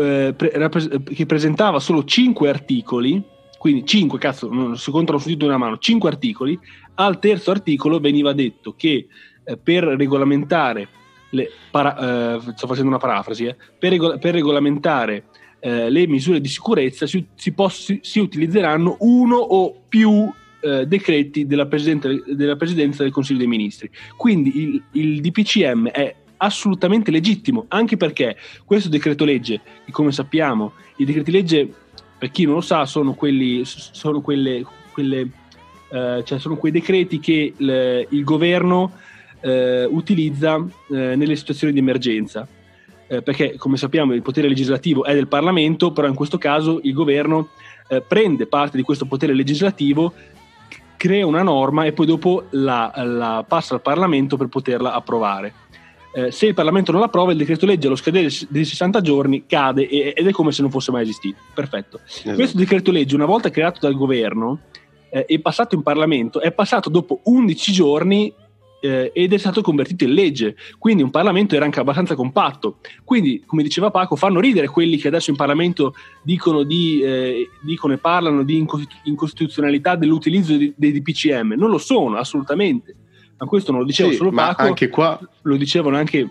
eh, 0.00 0.34
pre- 0.36 0.52
rappres- 0.54 1.02
che 1.04 1.26
presentava 1.26 1.80
solo 1.80 2.04
5 2.04 2.48
articoli, 2.48 3.22
quindi 3.58 3.84
5, 3.86 4.18
cazzo, 4.18 4.48
non 4.52 4.76
si 4.76 4.90
contano 4.90 5.18
su 5.18 5.28
dito 5.28 5.40
di 5.40 5.46
una 5.46 5.56
mano, 5.58 5.78
5 5.78 6.08
articoli, 6.08 6.58
al 6.94 7.18
terzo 7.18 7.50
articolo 7.50 7.98
veniva 8.00 8.32
detto 8.32 8.74
che 8.76 9.06
eh, 9.44 9.56
per 9.56 9.82
regolamentare, 9.84 10.86
le 11.30 11.50
para- 11.70 12.36
eh, 12.36 12.40
sto 12.54 12.66
facendo 12.68 12.88
una 12.90 12.98
parafrasi, 12.98 13.46
eh, 13.46 13.56
per, 13.78 13.90
rego- 13.90 14.18
per 14.18 14.34
regolamentare 14.34 15.24
eh, 15.58 15.90
le 15.90 16.06
misure 16.06 16.40
di 16.40 16.48
sicurezza 16.48 17.06
si, 17.06 17.24
si 17.34 17.52
poss- 17.52 17.98
si 18.02 18.18
utilizzeranno 18.20 18.96
uno 19.00 19.36
o 19.36 19.74
più 19.88 20.30
eh, 20.62 20.86
decreti 20.86 21.46
della, 21.46 21.68
della 22.26 22.56
Presidenza 22.56 23.02
del 23.02 23.12
Consiglio 23.12 23.38
dei 23.38 23.48
Ministri. 23.48 23.90
Quindi 24.16 24.62
il, 24.62 24.82
il 24.92 25.20
DPCM 25.20 25.88
è 25.88 26.14
assolutamente 26.38 27.10
legittimo, 27.10 27.66
anche 27.68 27.96
perché 27.96 28.36
questo 28.64 28.88
decreto 28.88 29.24
legge, 29.24 29.60
come 29.90 30.12
sappiamo, 30.12 30.72
i 30.96 31.04
decreti 31.04 31.30
legge, 31.30 31.68
per 32.18 32.30
chi 32.30 32.44
non 32.44 32.54
lo 32.54 32.60
sa, 32.60 32.84
sono 32.86 33.14
quelli, 33.14 33.62
sono 33.64 34.20
quelle, 34.20 34.64
quelle 34.92 35.28
eh, 35.90 36.22
cioè 36.24 36.38
sono 36.38 36.56
quei 36.56 36.72
decreti 36.72 37.20
che 37.20 37.52
il, 37.56 38.06
il 38.08 38.24
governo 38.24 38.92
eh, 39.40 39.84
utilizza 39.84 40.56
eh, 40.56 41.16
nelle 41.16 41.36
situazioni 41.36 41.72
di 41.72 41.80
emergenza. 41.80 42.46
Eh, 43.08 43.20
perché 43.20 43.56
come 43.58 43.76
sappiamo 43.76 44.14
il 44.14 44.22
potere 44.22 44.48
legislativo 44.48 45.04
è 45.04 45.12
del 45.12 45.28
Parlamento, 45.28 45.92
però 45.92 46.08
in 46.08 46.14
questo 46.14 46.38
caso 46.38 46.80
il 46.82 46.94
governo 46.94 47.50
eh, 47.88 48.00
prende 48.00 48.46
parte 48.46 48.78
di 48.78 48.82
questo 48.82 49.04
potere 49.04 49.34
legislativo, 49.34 50.14
crea 51.02 51.26
una 51.26 51.42
norma 51.42 51.84
e 51.84 51.92
poi 51.92 52.06
dopo 52.06 52.44
la, 52.50 52.92
la 52.94 53.44
passa 53.44 53.74
al 53.74 53.82
Parlamento 53.82 54.36
per 54.36 54.46
poterla 54.46 54.92
approvare. 54.92 55.52
Eh, 56.14 56.30
se 56.30 56.46
il 56.46 56.54
Parlamento 56.54 56.92
non 56.92 57.00
l'approva, 57.00 57.32
il 57.32 57.38
decreto 57.38 57.66
legge 57.66 57.88
allo 57.88 57.96
scadere 57.96 58.28
dei 58.48 58.64
60 58.64 59.00
giorni 59.00 59.44
cade 59.44 59.88
e- 59.88 60.12
ed 60.16 60.28
è 60.28 60.30
come 60.30 60.52
se 60.52 60.62
non 60.62 60.70
fosse 60.70 60.92
mai 60.92 61.02
esistito. 61.02 61.40
Perfetto. 61.52 61.98
Esatto. 62.06 62.36
Questo 62.36 62.56
decreto 62.56 62.92
legge, 62.92 63.16
una 63.16 63.24
volta 63.24 63.50
creato 63.50 63.80
dal 63.80 63.96
governo 63.96 64.60
eh, 65.10 65.24
e 65.26 65.40
passato 65.40 65.74
in 65.74 65.82
Parlamento, 65.82 66.40
è 66.40 66.52
passato 66.52 66.88
dopo 66.88 67.18
11 67.24 67.72
giorni 67.72 68.32
eh, 68.82 69.12
ed 69.14 69.32
è 69.32 69.38
stato 69.38 69.62
convertito 69.62 70.02
in 70.04 70.12
legge. 70.12 70.56
Quindi 70.78 71.04
un 71.04 71.10
Parlamento 71.10 71.54
era 71.54 71.64
anche 71.64 71.78
abbastanza 71.78 72.16
compatto. 72.16 72.78
Quindi, 73.04 73.44
come 73.46 73.62
diceva 73.62 73.90
Paco, 73.92 74.16
fanno 74.16 74.40
ridere 74.40 74.66
quelli 74.66 74.96
che 74.96 75.06
adesso 75.08 75.30
in 75.30 75.36
Parlamento 75.36 75.94
dicono, 76.22 76.64
di, 76.64 77.00
eh, 77.00 77.48
dicono 77.60 77.94
e 77.94 77.98
parlano 77.98 78.42
di 78.42 78.56
incostitu- 78.56 78.98
incostituzionalità 79.04 79.94
dell'utilizzo 79.94 80.56
di- 80.56 80.72
dei 80.76 80.92
DPCM. 80.92 81.54
Non 81.56 81.70
lo 81.70 81.78
sono, 81.78 82.16
assolutamente. 82.16 82.96
Ma 83.38 83.46
questo 83.46 83.70
non 83.70 83.80
lo 83.80 83.86
diceva 83.86 84.10
Sì, 84.10 84.16
solo 84.16 84.30
Paco, 84.30 84.62
anche 84.62 84.88
qua 84.88 85.18
lo 85.42 85.56
dicevano 85.56 85.96
anche 85.96 86.28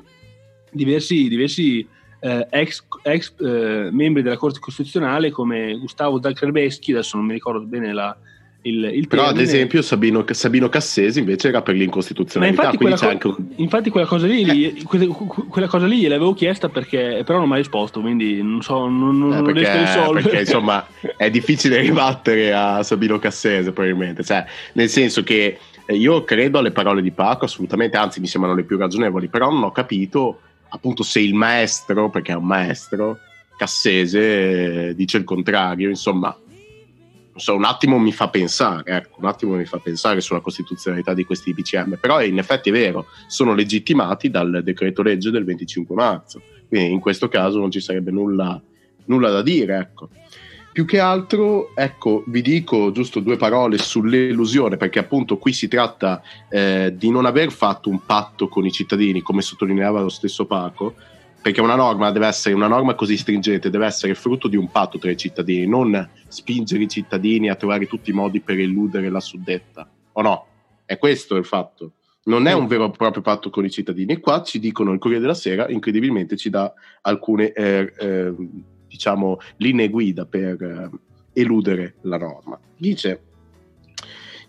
diversi, 0.71 1.29
diversi 1.29 1.87
eh, 2.19 2.47
ex, 2.49 2.83
ex, 3.03 3.33
eh, 3.39 3.89
membri 3.91 4.21
della 4.21 4.37
Corte 4.37 4.59
Costituzionale 4.59 5.31
come 5.31 5.77
Gustavo 5.77 6.21
Zaccherbeschi, 6.21 6.91
adesso 6.91 7.17
non 7.17 7.25
mi 7.25 7.33
ricordo 7.33 7.65
bene 7.65 7.91
la, 7.91 8.15
il, 8.63 8.83
il 8.93 9.07
Però, 9.07 9.25
ad 9.25 9.39
esempio, 9.39 9.81
Sabino, 9.81 10.23
Sabino 10.29 10.69
Cassesi 10.69 11.19
invece 11.19 11.47
era 11.47 11.61
per 11.63 11.75
l'incostituzionalità. 11.75 12.61
infatti 12.61 12.77
quella, 12.77 12.95
c'è 12.95 13.17
co- 13.17 13.35
anche 13.37 13.53
infatti 13.61 13.89
quella 13.89 14.05
cosa 14.05 14.27
lì, 14.27 14.45
lì- 14.45 14.83
que- 14.83 15.07
que- 15.07 15.45
quella 15.49 15.67
cosa 15.67 15.87
lì 15.87 15.99
gliel'avevo 15.99 16.33
chiesta 16.33 16.69
perché 16.69 17.23
però 17.25 17.39
non 17.39 17.47
mi 17.47 17.55
ha 17.55 17.57
risposto, 17.57 18.01
quindi 18.01 18.41
non 18.43 18.61
so, 18.61 18.87
non, 18.87 19.17
non, 19.17 19.33
Eh, 19.33 19.41
non 19.41 19.53
riesco 19.53 19.69
a 19.69 19.73
perché, 19.73 19.79
risolvere. 19.97 20.21
perché, 20.23 20.39
insomma 20.41 20.85
è 21.17 21.29
difficile 21.31 21.79
ribattere 21.81 22.53
a 22.53 22.83
Sabino 22.83 23.17
Cassese 23.19 23.71
probabilmente 23.71 24.23
cioè, 24.23 24.45
nel 24.73 24.89
senso 24.89 25.23
che 25.23 25.57
eh, 25.85 25.95
io 25.95 26.23
credo 26.23 26.59
alle 26.59 26.71
parole 26.71 27.01
di 27.01 27.11
Paco 27.11 27.45
assolutamente 27.45 27.97
anzi 27.97 28.19
mi 28.19 28.27
sembrano 28.27 28.55
le 28.55 28.63
più 28.63 28.77
ragionevoli 28.77 29.27
però 29.27 29.49
non 29.49 29.63
ho 29.63 29.71
capito 29.71 30.39
appunto 30.69 31.01
se 31.03 31.19
il 31.19 31.33
maestro 31.33 32.09
perché 32.11 32.31
è 32.33 32.35
un 32.35 32.45
maestro 32.45 33.17
Cassese 33.57 34.89
eh, 34.89 34.95
dice 34.95 35.17
il 35.17 35.23
contrario 35.23 35.89
insomma 35.89 36.27
non 36.27 36.40
so, 37.35 37.55
un 37.55 37.65
attimo 37.65 37.97
mi 37.97 38.11
fa 38.11 38.29
pensare 38.29 38.97
ecco, 38.97 39.19
un 39.19 39.25
attimo 39.25 39.55
mi 39.55 39.65
fa 39.65 39.77
pensare 39.77 40.21
sulla 40.21 40.39
costituzionalità 40.39 41.13
di 41.13 41.23
questi 41.23 41.53
DPCM 41.53 41.97
però 41.99 42.21
in 42.23 42.37
effetti 42.37 42.69
è 42.69 42.71
vero 42.71 43.07
sono 43.27 43.53
legittimati 43.53 44.29
dal 44.29 44.61
decreto 44.63 45.01
legge 45.01 45.31
del 45.31 45.45
25 45.45 45.95
marzo 45.95 46.41
quindi 46.71 46.93
in 46.93 47.01
questo 47.01 47.27
caso 47.27 47.59
non 47.59 47.69
ci 47.69 47.81
sarebbe 47.81 48.11
nulla, 48.11 48.59
nulla 49.07 49.29
da 49.29 49.41
dire. 49.41 49.77
Ecco. 49.77 50.07
Più 50.71 50.85
che 50.85 50.99
altro, 50.99 51.75
ecco, 51.75 52.23
vi 52.27 52.41
dico 52.41 52.93
giusto 52.93 53.19
due 53.19 53.35
parole 53.35 53.77
sull'elusione, 53.77 54.77
perché 54.77 54.99
appunto 54.99 55.37
qui 55.37 55.51
si 55.51 55.67
tratta 55.67 56.21
eh, 56.49 56.93
di 56.95 57.11
non 57.11 57.25
aver 57.25 57.51
fatto 57.51 57.89
un 57.89 58.05
patto 58.05 58.47
con 58.47 58.65
i 58.65 58.71
cittadini, 58.71 59.21
come 59.21 59.41
sottolineava 59.41 59.99
lo 59.99 60.07
stesso 60.07 60.45
Paco, 60.45 60.95
perché 61.41 61.61
una 61.61 61.75
norma 61.75 62.11
deve 62.11 62.27
essere 62.27 62.53
una 62.53 62.67
norma 62.67 62.93
così 62.95 63.17
stringente, 63.17 63.69
deve 63.69 63.85
essere 63.85 64.13
frutto 64.13 64.47
di 64.47 64.55
un 64.55 64.69
patto 64.69 64.97
tra 64.99 65.09
i 65.09 65.17
cittadini, 65.17 65.65
non 65.67 66.09
spingere 66.27 66.83
i 66.83 66.87
cittadini 66.87 67.49
a 67.49 67.55
trovare 67.55 67.87
tutti 67.87 68.11
i 68.11 68.13
modi 68.13 68.39
per 68.41 68.59
eludere 68.59 69.09
la 69.09 69.19
suddetta. 69.19 69.89
O 70.13 70.21
no? 70.21 70.45
È 70.85 70.97
questo 70.97 71.35
il 71.35 71.45
fatto 71.45 71.93
non 72.23 72.45
è 72.45 72.53
un 72.53 72.67
vero 72.67 72.85
e 72.85 72.91
proprio 72.91 73.23
patto 73.23 73.49
con 73.49 73.65
i 73.65 73.71
cittadini. 73.71 74.13
E 74.13 74.19
qua 74.19 74.43
ci 74.43 74.59
dicono 74.59 74.91
il 74.91 74.99
Corriere 74.99 75.21
della 75.21 75.33
Sera, 75.33 75.69
incredibilmente 75.69 76.37
ci 76.37 76.49
dà 76.49 76.71
alcune 77.01 77.51
eh, 77.51 77.93
eh, 77.97 78.33
diciamo 78.87 79.39
linee 79.57 79.89
guida 79.89 80.25
per 80.25 80.61
eh, 80.61 80.89
eludere 81.33 81.95
la 82.01 82.17
norma. 82.17 82.59
Dice: 82.77 83.21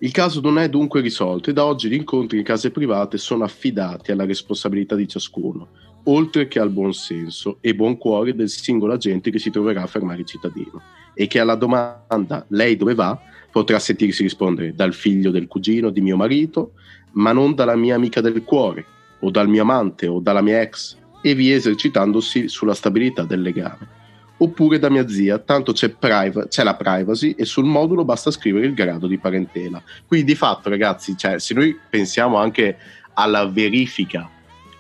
Il 0.01 0.11
caso 0.11 0.41
non 0.41 0.59
è 0.59 0.69
dunque 0.69 1.01
risolto 1.01 1.49
e 1.49 1.53
da 1.53 1.65
oggi 1.65 1.89
gli 1.89 1.95
incontri 1.95 2.39
in 2.39 2.45
case 2.45 2.71
private 2.71 3.17
sono 3.17 3.45
affidati 3.45 4.13
alla 4.13 4.27
responsabilità 4.27 4.95
di 4.95 5.09
ciascuno, 5.09 5.69
oltre 6.05 6.49
che 6.49 6.59
al 6.59 6.71
buon 6.71 6.93
senso 6.93 7.59
e 7.61 7.75
buon 7.75 7.97
cuore 7.97 8.35
del 8.35 8.49
singolo 8.49 8.93
agente 8.93 9.31
che 9.31 9.39
si 9.39 9.51
troverà 9.51 9.83
a 9.83 9.87
fermare 9.87 10.21
il 10.21 10.27
cittadino 10.27 10.83
e 11.15 11.27
che 11.27 11.39
alla 11.39 11.55
domanda 11.55 12.45
lei 12.49 12.77
dove 12.77 12.95
va 12.95 13.21
potrà 13.51 13.79
sentirsi 13.79 14.23
rispondere 14.23 14.75
dal 14.75 14.95
figlio 14.95 15.31
del 15.31 15.47
cugino 15.47 15.91
di 15.91 16.01
mio 16.01 16.17
marito, 16.17 16.73
ma 17.13 17.33
non 17.33 17.55
dalla 17.55 17.77
mia 17.77 17.95
amica 17.95 18.23
del 18.23 18.43
cuore, 18.45 18.85
o 19.21 19.31
dal 19.31 19.47
mio 19.47 19.63
amante, 19.63 20.07
o 20.07 20.21
dalla 20.21 20.41
mia 20.41 20.63
ex, 20.63 20.97
e 21.21 21.35
via 21.35 21.55
esercitandosi 21.55 22.49
sulla 22.49 22.75
stabilità 22.75 23.25
del 23.25 23.43
legame. 23.43 24.01
Oppure 24.39 24.79
da 24.79 24.91
mia 24.91 25.07
zia, 25.07 25.39
tanto 25.39 25.73
c'è, 25.73 25.91
priva- 25.91 26.49
c'è 26.49 26.65
la 26.65 26.75
privacy 26.75 27.35
e 27.37 27.45
sul 27.45 27.65
modulo 27.65 28.05
basta 28.05 28.31
scrivere 28.31 28.67
il 28.67 28.75
grado 28.75 29.07
di 29.07 29.19
parentela. 29.19 29.81
Quindi 30.07 30.27
di 30.27 30.35
fatto, 30.35 30.71
ragazzi, 30.71 31.17
cioè, 31.17 31.39
se 31.39 31.55
noi 31.55 31.79
pensiamo 31.89 32.39
anche 32.39 32.77
alla 33.13 33.47
verifica, 33.47 34.29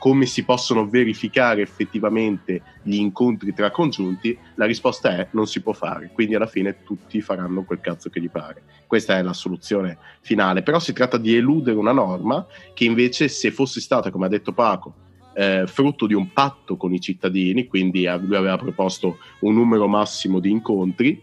come 0.03 0.27
si 0.27 0.45
possono 0.45 0.89
verificare 0.89 1.63
effettivamente 1.63 2.61
gli 2.83 2.97
incontri 2.97 3.55
tra 3.55 3.71
congiunti, 3.71 4.37
la 4.57 4.67
risposta 4.67 5.17
è 5.17 5.29
non 5.31 5.47
si 5.47 5.63
può 5.63 5.73
fare. 5.73 6.11
Quindi 6.13 6.35
alla 6.35 6.49
fine 6.49 6.83
tutti 6.83 7.21
faranno 7.21 7.63
quel 7.63 7.79
cazzo 7.81 8.11
che 8.11 8.21
gli 8.21 8.29
pare. 8.29 8.65
Questa 8.89 9.17
è 9.17 9.23
la 9.23 9.33
soluzione 9.33 9.99
finale. 10.21 10.65
Però 10.65 10.81
si 10.81 10.93
tratta 10.93 11.19
di 11.19 11.37
eludere 11.37 11.77
una 11.77 11.93
norma 11.93 12.45
che 12.75 12.83
invece, 12.83 13.29
se 13.29 13.53
fosse 13.53 13.81
stata, 13.81 14.11
come 14.11 14.27
ha 14.27 14.29
detto 14.29 14.53
Paco, 14.53 14.93
eh, 15.35 15.67
frutto 15.69 16.09
di 16.09 16.15
un 16.15 16.33
patto 16.33 16.77
con 16.77 16.93
i 16.93 17.01
cittadini, 17.01 17.69
quindi 17.69 18.03
lui 18.03 18.35
aveva 18.35 18.59
proposto 18.59 19.19
un 19.43 19.55
numero 19.55 19.87
massimo 19.87 20.41
di 20.41 20.51
incontri, 20.51 21.23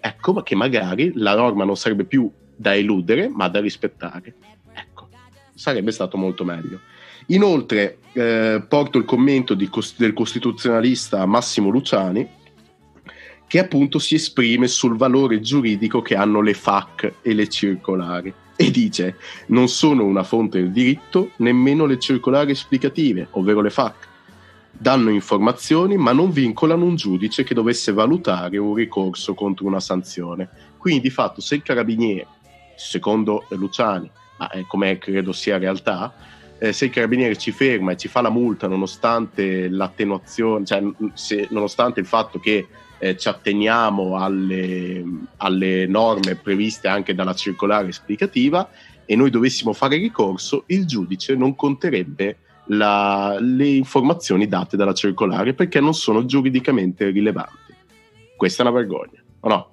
ecco 0.00 0.32
che 0.40 0.54
magari 0.54 1.12
la 1.14 1.36
norma 1.36 1.64
non 1.64 1.76
sarebbe 1.76 2.06
più 2.06 2.32
da 2.56 2.74
eludere, 2.74 3.28
ma 3.28 3.48
da 3.48 3.60
rispettare. 3.60 4.34
Ecco, 4.72 5.08
sarebbe 5.52 5.90
stato 5.90 6.16
molto 6.16 6.42
meglio. 6.42 6.80
Inoltre 7.26 7.98
eh, 8.12 8.62
porto 8.68 8.98
il 8.98 9.04
commento 9.04 9.54
di, 9.54 9.68
del 9.96 10.12
costituzionalista 10.12 11.24
Massimo 11.26 11.70
Luciani 11.70 12.28
che 13.46 13.58
appunto 13.58 13.98
si 13.98 14.14
esprime 14.14 14.66
sul 14.66 14.96
valore 14.96 15.40
giuridico 15.40 16.02
che 16.02 16.16
hanno 16.16 16.40
le 16.40 16.54
FAC 16.54 17.14
e 17.22 17.34
le 17.34 17.48
circolari 17.48 18.32
e 18.56 18.70
dice 18.70 19.16
non 19.48 19.68
sono 19.68 20.04
una 20.04 20.22
fonte 20.22 20.60
del 20.60 20.70
diritto 20.70 21.30
nemmeno 21.36 21.86
le 21.86 21.98
circolari 21.98 22.52
esplicative, 22.52 23.28
ovvero 23.32 23.60
le 23.60 23.70
FAC. 23.70 24.08
Danno 24.70 25.10
informazioni 25.10 25.96
ma 25.96 26.12
non 26.12 26.30
vincolano 26.30 26.84
un 26.84 26.96
giudice 26.96 27.44
che 27.44 27.54
dovesse 27.54 27.92
valutare 27.92 28.58
un 28.58 28.74
ricorso 28.74 29.34
contro 29.34 29.66
una 29.66 29.80
sanzione. 29.80 30.48
Quindi 30.76 31.02
di 31.02 31.10
fatto 31.10 31.40
se 31.40 31.54
il 31.54 31.62
carabiniere, 31.62 32.26
secondo 32.76 33.46
Luciani, 33.50 34.10
ma 34.38 34.50
eh, 34.50 34.64
come 34.66 34.98
credo 34.98 35.32
sia 35.32 35.58
realtà, 35.58 36.12
eh, 36.64 36.72
se 36.72 36.86
il 36.86 36.90
carabiniere 36.90 37.36
ci 37.36 37.50
ferma 37.50 37.92
e 37.92 37.96
ci 37.98 38.08
fa 38.08 38.22
la 38.22 38.30
multa 38.30 38.66
nonostante 38.66 39.68
l'attenuazione, 39.68 40.64
cioè 40.64 40.82
se, 41.12 41.46
nonostante 41.50 42.00
il 42.00 42.06
fatto 42.06 42.38
che 42.40 42.66
eh, 42.98 43.16
ci 43.18 43.28
atteniamo 43.28 44.16
alle, 44.16 45.04
alle 45.38 45.86
norme 45.86 46.36
previste 46.36 46.88
anche 46.88 47.14
dalla 47.14 47.34
circolare 47.34 47.88
esplicativa 47.88 48.70
e 49.04 49.14
noi 49.14 49.28
dovessimo 49.28 49.74
fare 49.74 49.98
ricorso, 49.98 50.64
il 50.68 50.86
giudice 50.86 51.34
non 51.34 51.54
conterebbe 51.54 52.38
la, 52.68 53.36
le 53.38 53.66
informazioni 53.66 54.48
date 54.48 54.78
dalla 54.78 54.94
circolare 54.94 55.52
perché 55.52 55.80
non 55.80 55.92
sono 55.92 56.24
giuridicamente 56.24 57.10
rilevanti. 57.10 57.74
Questa 58.36 58.62
è 58.62 58.66
una 58.66 58.74
vergogna, 58.74 59.22
o 59.40 59.48
no? 59.48 59.68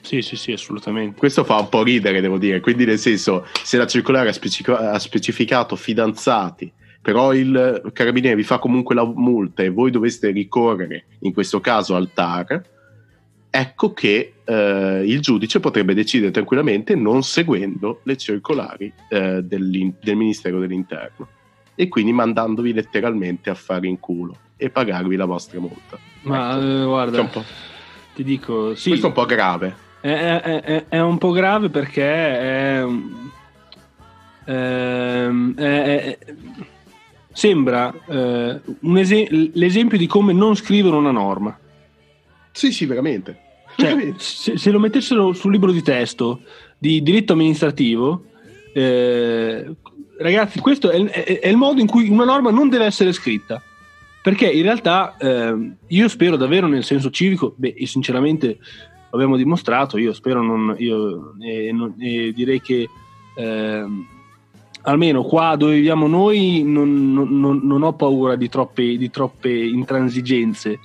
Sì, 0.00 0.22
sì, 0.22 0.36
sì, 0.36 0.52
assolutamente. 0.52 1.18
Questo 1.18 1.44
fa 1.44 1.56
un 1.56 1.68
po' 1.68 1.82
ridere, 1.82 2.20
devo 2.20 2.38
dire. 2.38 2.60
Quindi, 2.60 2.84
nel 2.84 2.98
senso, 2.98 3.46
se 3.62 3.76
la 3.76 3.86
circolare 3.86 4.30
ha, 4.30 4.32
specific- 4.32 4.80
ha 4.80 4.98
specificato 4.98 5.76
fidanzati 5.76 6.72
però 7.02 7.32
il 7.32 7.90
carabiniere 7.92 8.36
vi 8.36 8.42
fa 8.42 8.58
comunque 8.58 8.94
la 8.94 9.04
multa 9.04 9.62
e 9.62 9.70
voi 9.70 9.90
doveste 9.90 10.30
ricorrere, 10.30 11.06
in 11.20 11.32
questo 11.32 11.60
caso 11.60 11.96
al 11.96 12.12
TAR, 12.12 12.62
ecco 13.48 13.92
che 13.92 14.34
eh, 14.44 15.02
il 15.04 15.20
giudice 15.20 15.60
potrebbe 15.60 15.94
decidere 15.94 16.30
tranquillamente 16.30 16.94
non 16.94 17.22
seguendo 17.22 18.00
le 18.04 18.16
circolari 18.16 18.92
eh, 19.08 19.42
del 19.42 19.94
Ministero 20.14 20.60
dell'Interno 20.60 21.28
e 21.74 21.88
quindi 21.88 22.12
mandandovi 22.12 22.74
letteralmente 22.74 23.48
a 23.48 23.54
fare 23.54 23.88
in 23.88 23.98
culo 23.98 24.36
e 24.56 24.68
pagarvi 24.68 25.16
la 25.16 25.24
vostra 25.24 25.58
multa. 25.58 25.98
Ma 26.22 26.56
ecco. 26.56 26.66
eh, 26.66 26.84
guarda, 26.84 27.30
ti 28.14 28.22
dico, 28.22 28.74
sì, 28.74 28.90
questo 28.90 29.06
è 29.06 29.08
un 29.08 29.14
po' 29.14 29.24
grave. 29.24 29.88
È, 30.00 30.08
è, 30.08 30.60
è, 30.62 30.84
è 30.88 31.00
un 31.00 31.18
po' 31.18 31.30
grave 31.30 31.68
perché 31.68 32.02
è, 32.02 32.86
ehm, 34.46 35.54
sembra 37.32 37.94
eh, 38.06 38.60
es- 38.96 39.28
l'esempio 39.52 39.98
di 39.98 40.06
come 40.06 40.32
non 40.32 40.54
scrivere 40.56 40.96
una 40.96 41.10
norma. 41.10 41.58
Sì, 42.52 42.72
sì, 42.72 42.86
veramente. 42.86 43.48
Cioè, 43.76 44.14
se, 44.16 44.58
se, 44.58 44.70
lo 44.70 44.78
mettessero 44.78 45.32
sul 45.32 45.52
libro 45.52 45.70
di 45.70 45.82
testo 45.82 46.40
di 46.76 47.02
diritto 47.02 47.34
amministrativo, 47.34 48.24
eh, 48.74 49.74
ragazzi, 50.18 50.58
questo 50.60 50.90
è, 50.90 51.02
è, 51.02 51.40
è, 51.40 51.48
il 51.48 51.56
modo 51.56 51.80
in 51.80 51.86
cui 51.86 52.08
una 52.08 52.24
norma 52.24 52.50
non 52.50 52.68
deve 52.68 52.86
essere 52.86 53.12
scritta. 53.12 53.62
Perché 54.22 54.50
in 54.50 54.62
realtà 54.62 55.16
eh, 55.18 55.72
io 55.86 56.08
spero 56.08 56.36
davvero 56.36 56.66
nel 56.66 56.84
senso 56.84 57.08
civico, 57.10 57.54
beh, 57.56 57.74
e 57.74 57.86
sinceramente 57.86 58.58
l'abbiamo 59.10 59.36
dimostrato, 59.36 59.98
io 59.98 60.12
spero 60.12 60.42
non, 60.42 60.74
io, 60.78 61.34
eh, 61.40 61.72
non 61.72 61.94
eh, 61.98 62.32
direi 62.32 62.60
che 62.60 62.88
ehm, 63.36 64.06
almeno 64.82 65.22
qua 65.22 65.56
dove 65.56 65.74
viviamo 65.74 66.06
noi 66.06 66.62
non, 66.64 67.12
non, 67.12 67.60
non 67.62 67.82
ho 67.82 67.92
paura 67.92 68.36
di 68.36 68.48
troppe, 68.48 68.96
di 68.96 69.10
troppe 69.10 69.50
intransigenze. 69.50 70.78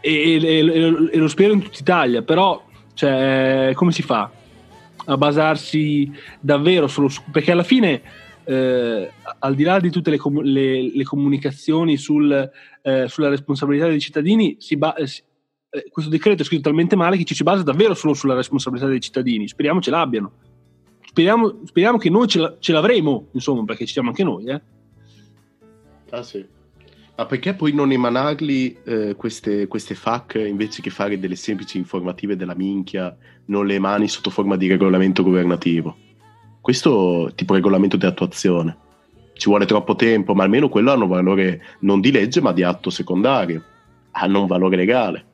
E, 0.00 0.38
e, 0.40 1.10
e, 1.12 1.18
lo 1.18 1.26
spero 1.26 1.52
in 1.52 1.62
tutta 1.62 1.78
Italia 1.80 2.22
però 2.22 2.62
cioè, 2.94 3.72
come 3.74 3.90
si 3.90 4.02
fa 4.02 4.30
a 5.06 5.16
basarsi 5.16 6.08
davvero 6.38 6.86
solo 6.86 7.08
su 7.08 7.22
perché 7.32 7.50
alla 7.50 7.64
fine 7.64 8.02
eh, 8.44 9.10
al 9.40 9.54
di 9.54 9.64
là 9.64 9.80
di 9.80 9.90
tutte 9.90 10.10
le, 10.10 10.18
le, 10.42 10.92
le 10.94 11.04
comunicazioni 11.04 11.96
sul, 11.96 12.50
eh, 12.82 13.08
sulla 13.08 13.28
responsabilità 13.28 13.88
dei 13.88 14.00
cittadini 14.00 14.56
ba- 14.76 14.94
eh, 14.94 15.08
eh, 15.70 15.88
questo 15.90 16.10
decreto 16.10 16.42
è 16.42 16.44
scritto 16.44 16.62
talmente 16.62 16.96
male 16.96 17.16
che 17.16 17.24
ci 17.24 17.34
si 17.34 17.42
basa 17.42 17.62
davvero 17.62 17.94
solo 17.94 18.14
sulla 18.14 18.34
responsabilità 18.34 18.88
dei 18.88 19.00
cittadini 19.00 19.48
speriamo 19.48 19.80
ce 19.80 19.90
l'abbiano 19.90 20.32
speriamo, 21.16 21.60
speriamo 21.64 21.96
che 21.96 22.10
noi 22.10 22.28
ce, 22.28 22.38
la, 22.40 22.56
ce, 22.58 22.72
l'avremo, 22.72 23.28
insomma, 23.32 23.64
perché 23.64 23.86
ci 23.86 23.94
siamo 23.94 24.10
anche 24.10 24.22
noi. 24.22 24.44
Eh. 24.44 24.60
Ah 26.10 26.22
sì. 26.22 26.44
Ma 27.16 27.24
perché 27.24 27.54
poi 27.54 27.72
non 27.72 27.90
emanarli 27.90 28.76
eh, 28.84 29.14
queste, 29.16 29.66
queste 29.66 29.94
FAC 29.94 30.34
invece 30.46 30.82
che 30.82 30.90
fare 30.90 31.18
delle 31.18 31.36
semplici 31.36 31.78
informative 31.78 32.36
della 32.36 32.54
minchia, 32.54 33.16
non 33.46 33.64
le 33.64 33.76
emani 33.76 34.06
sotto 34.06 34.28
forma 34.28 34.56
di 34.56 34.68
regolamento 34.68 35.22
governativo? 35.22 35.96
Questo 36.60 37.32
tipo 37.34 37.54
regolamento 37.54 37.96
di 37.96 38.04
attuazione. 38.04 38.76
Ci 39.32 39.48
vuole 39.48 39.64
troppo 39.64 39.96
tempo, 39.96 40.34
ma 40.34 40.42
almeno 40.42 40.68
quello 40.68 40.90
ha 40.90 40.96
un 40.96 41.08
valore 41.08 41.62
non 41.80 42.02
di 42.02 42.10
legge 42.10 42.42
ma 42.42 42.52
di 42.52 42.62
atto 42.62 42.90
secondario. 42.90 43.62
Hanno 44.10 44.42
un 44.42 44.46
valore 44.46 44.76
legale. 44.76 45.24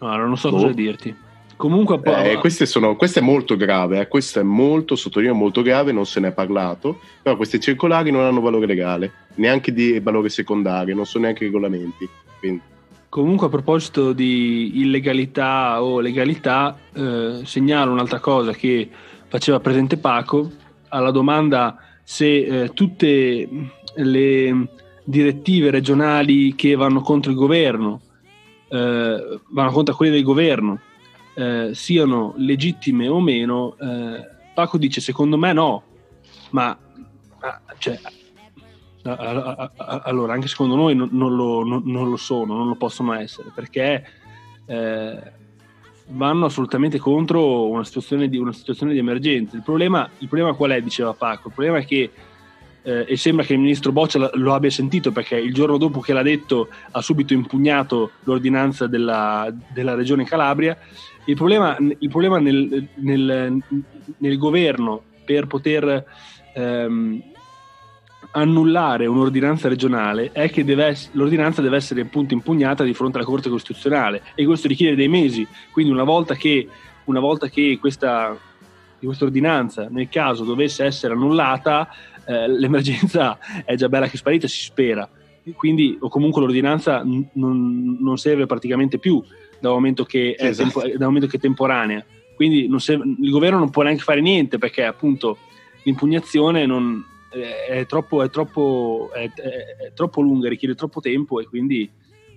No, 0.00 0.16
non 0.16 0.36
so 0.36 0.48
oh. 0.48 0.52
cosa 0.52 0.72
dirti. 0.72 1.14
Comunque, 1.60 2.00
eh, 2.04 2.38
queste 2.38 2.64
sono, 2.64 2.96
questo 2.96 3.18
è 3.18 3.22
molto 3.22 3.54
grave, 3.54 4.00
eh. 4.00 4.08
questo 4.08 4.40
è 4.40 4.42
molto, 4.42 4.96
sottolineo, 4.96 5.34
molto 5.34 5.60
grave, 5.60 5.92
non 5.92 6.06
se 6.06 6.18
ne 6.18 6.28
è 6.28 6.32
parlato, 6.32 7.00
però 7.20 7.36
queste 7.36 7.60
circolari 7.60 8.10
non 8.10 8.22
hanno 8.22 8.40
valore 8.40 8.64
legale, 8.64 9.12
neanche 9.34 9.70
di 9.70 10.00
valore 10.00 10.30
secondario, 10.30 10.94
non 10.94 11.04
sono 11.04 11.24
neanche 11.24 11.44
regolamenti. 11.44 12.08
Quindi. 12.38 12.62
Comunque, 13.10 13.48
a 13.48 13.50
proposito 13.50 14.14
di 14.14 14.80
illegalità 14.80 15.82
o 15.82 16.00
legalità, 16.00 16.78
eh, 16.94 17.40
segnalo 17.44 17.92
un'altra 17.92 18.20
cosa 18.20 18.52
che 18.52 18.88
faceva 19.28 19.60
presente 19.60 19.98
Paco 19.98 20.50
alla 20.88 21.10
domanda 21.10 21.76
se 22.02 22.62
eh, 22.62 22.70
tutte 22.72 23.48
le 23.96 24.68
direttive 25.04 25.70
regionali 25.70 26.54
che 26.54 26.74
vanno 26.74 27.02
contro 27.02 27.30
il 27.30 27.36
governo 27.36 28.00
eh, 28.70 29.40
vanno 29.48 29.70
contro 29.72 29.94
quelle 29.94 30.12
del 30.12 30.22
governo 30.22 30.80
eh, 31.34 31.70
siano 31.74 32.34
legittime 32.36 33.08
o 33.08 33.20
meno, 33.20 33.76
eh, 33.78 34.28
Paco 34.54 34.78
dice 34.78 35.00
secondo 35.00 35.38
me 35.38 35.52
no, 35.52 35.82
ma 36.50 36.76
cioè, 37.78 37.98
allora 39.02 40.34
anche 40.34 40.48
secondo 40.48 40.74
noi 40.74 40.94
non, 40.94 41.08
non, 41.12 41.34
lo, 41.34 41.64
non, 41.64 41.82
non, 41.86 42.10
lo, 42.10 42.16
sono, 42.16 42.54
non 42.54 42.68
lo 42.68 42.74
possono 42.74 43.14
essere, 43.14 43.50
perché 43.54 44.04
eh, 44.66 45.32
vanno 46.08 46.46
assolutamente 46.46 46.98
contro 46.98 47.68
una 47.68 47.84
situazione 47.84 48.28
di, 48.28 48.36
una 48.36 48.52
situazione 48.52 48.92
di 48.92 48.98
emergenza. 48.98 49.56
Il 49.56 49.62
problema, 49.62 50.08
il 50.18 50.28
problema 50.28 50.52
qual 50.52 50.72
è, 50.72 50.82
diceva 50.82 51.14
Paco? 51.14 51.48
Il 51.48 51.54
problema 51.54 51.78
è 51.78 51.86
che 51.86 52.10
eh, 52.82 53.04
e 53.08 53.16
sembra 53.16 53.44
che 53.44 53.54
il 53.54 53.58
ministro 53.60 53.92
Boccia 53.92 54.30
lo 54.34 54.54
abbia 54.54 54.70
sentito 54.70 55.12
perché 55.12 55.36
il 55.36 55.52
giorno 55.52 55.76
dopo 55.76 56.00
che 56.00 56.12
l'ha 56.12 56.22
detto 56.22 56.68
ha 56.90 57.00
subito 57.00 57.32
impugnato 57.32 58.12
l'ordinanza 58.24 58.86
della, 58.86 59.52
della 59.72 59.94
regione 59.94 60.24
Calabria 60.24 60.76
il 61.24 61.36
problema, 61.36 61.76
il 61.78 62.08
problema 62.08 62.38
nel, 62.38 62.88
nel, 62.94 63.62
nel, 64.16 64.38
governo 64.38 65.02
per 65.24 65.46
poter 65.46 66.04
ehm, 66.54 67.22
annullare 68.32 69.06
un'ordinanza 69.06 69.68
regionale 69.68 70.30
è 70.32 70.50
che 70.50 70.64
deve 70.64 70.96
l'ordinanza 71.12 71.62
deve 71.62 71.76
essere 71.76 72.00
appunto 72.02 72.34
impugnata 72.34 72.84
di 72.84 72.94
fronte 72.94 73.18
alla 73.18 73.26
Corte 73.26 73.48
Costituzionale 73.50 74.22
e 74.34 74.44
questo 74.44 74.66
richiede 74.66 74.96
dei 74.96 75.08
mesi. 75.08 75.46
Quindi 75.70 75.92
una 75.92 76.04
volta 76.04 76.34
che, 76.34 76.66
una 77.04 77.20
volta 77.20 77.48
che 77.48 77.78
questa, 77.78 78.36
questa 79.06 79.24
ordinanza, 79.24 79.88
nel 79.90 80.08
caso 80.08 80.44
dovesse 80.44 80.84
essere 80.84 81.14
annullata, 81.14 81.88
eh, 82.26 82.48
l'emergenza 82.48 83.38
è 83.64 83.74
già 83.74 83.88
bella 83.88 84.08
che 84.08 84.16
sparita, 84.16 84.46
si 84.46 84.62
spera. 84.62 85.08
Quindi, 85.54 85.96
o 86.00 86.08
comunque 86.08 86.40
l'ordinanza 86.42 87.02
n- 87.02 87.28
non, 87.34 87.96
non 87.98 88.18
serve 88.18 88.46
praticamente 88.46 88.98
più 88.98 89.22
dal 89.58 89.72
momento 89.72 90.04
che, 90.04 90.34
è, 90.36 90.46
esatto. 90.46 90.80
tempo, 90.80 90.98
dal 90.98 91.06
momento 91.06 91.26
che 91.26 91.36
è 91.36 91.40
temporanea. 91.40 92.04
Quindi 92.34 92.70
serve, 92.78 93.04
il 93.20 93.30
governo 93.30 93.58
non 93.58 93.70
può 93.70 93.82
neanche 93.82 94.02
fare 94.02 94.20
niente 94.20 94.58
perché 94.58 94.84
appunto 94.84 95.38
l'impugnazione 95.82 96.66
non, 96.66 97.04
è, 97.30 97.86
troppo, 97.86 98.22
è, 98.22 98.30
troppo, 98.30 99.10
è, 99.12 99.30
è, 99.32 99.92
troppo, 99.94 100.20
lunga, 100.20 100.48
richiede 100.48 100.74
troppo 100.74 101.00
tempo 101.00 101.40
e 101.40 101.46
quindi 101.46 101.88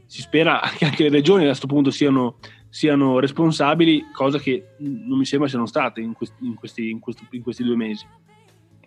si 0.06 0.22
spera 0.22 0.62
che 0.78 0.86
anche 0.86 1.04
le 1.04 1.10
regioni 1.10 1.44
a 1.44 1.48
questo 1.48 1.68
punto 1.68 1.90
siano, 1.90 2.38
siano 2.74 3.20
responsabili, 3.20 4.06
cosa 4.12 4.40
che 4.40 4.70
non 4.80 5.20
mi 5.20 5.26
sembra 5.26 5.48
siano 5.48 5.68
state 5.68 6.02
in 6.02 6.14
questi, 6.14 6.44
in 6.44 6.56
questi, 6.56 6.90
in 6.90 7.00
questi, 7.00 7.28
in 7.30 7.44
questi 7.44 7.64
due 7.64 7.76
mesi. 7.76 8.04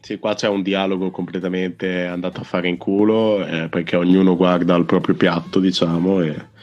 Sì, 0.01 0.19
qua 0.19 0.35
c'è 0.35 0.49
un 0.49 0.63
dialogo 0.63 1.13
completamente 1.13 2.05
andato 2.05 2.41
a 2.41 2.45
fare 2.45 2.67
in 2.67 2.79
culo 2.79 3.47
eh, 3.47 3.69
perché 3.69 3.95
ognuno 3.95 4.35
guarda 4.35 4.75
il 4.75 4.87
proprio 4.87 5.15
piatto, 5.15 5.61
diciamo, 5.61 6.21
e 6.21 6.55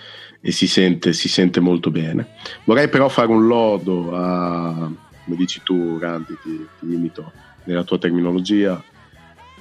e 0.45 0.51
si 0.51 0.67
sente, 0.67 1.13
si 1.13 1.29
sente 1.29 1.61
molto 1.61 1.89
bene. 1.89 2.27
Vorrei 2.65 2.89
però 2.89 3.07
fare 3.07 3.31
un 3.31 3.47
lodo 3.47 4.13
a, 4.13 4.91
come 5.23 5.37
dici 5.37 5.61
tu, 5.63 5.97
Randy, 5.97 6.35
ti, 6.43 6.67
ti 6.79 6.93
imito 6.93 7.31
nella 7.63 7.85
tua 7.85 7.97
terminologia, 7.97 8.83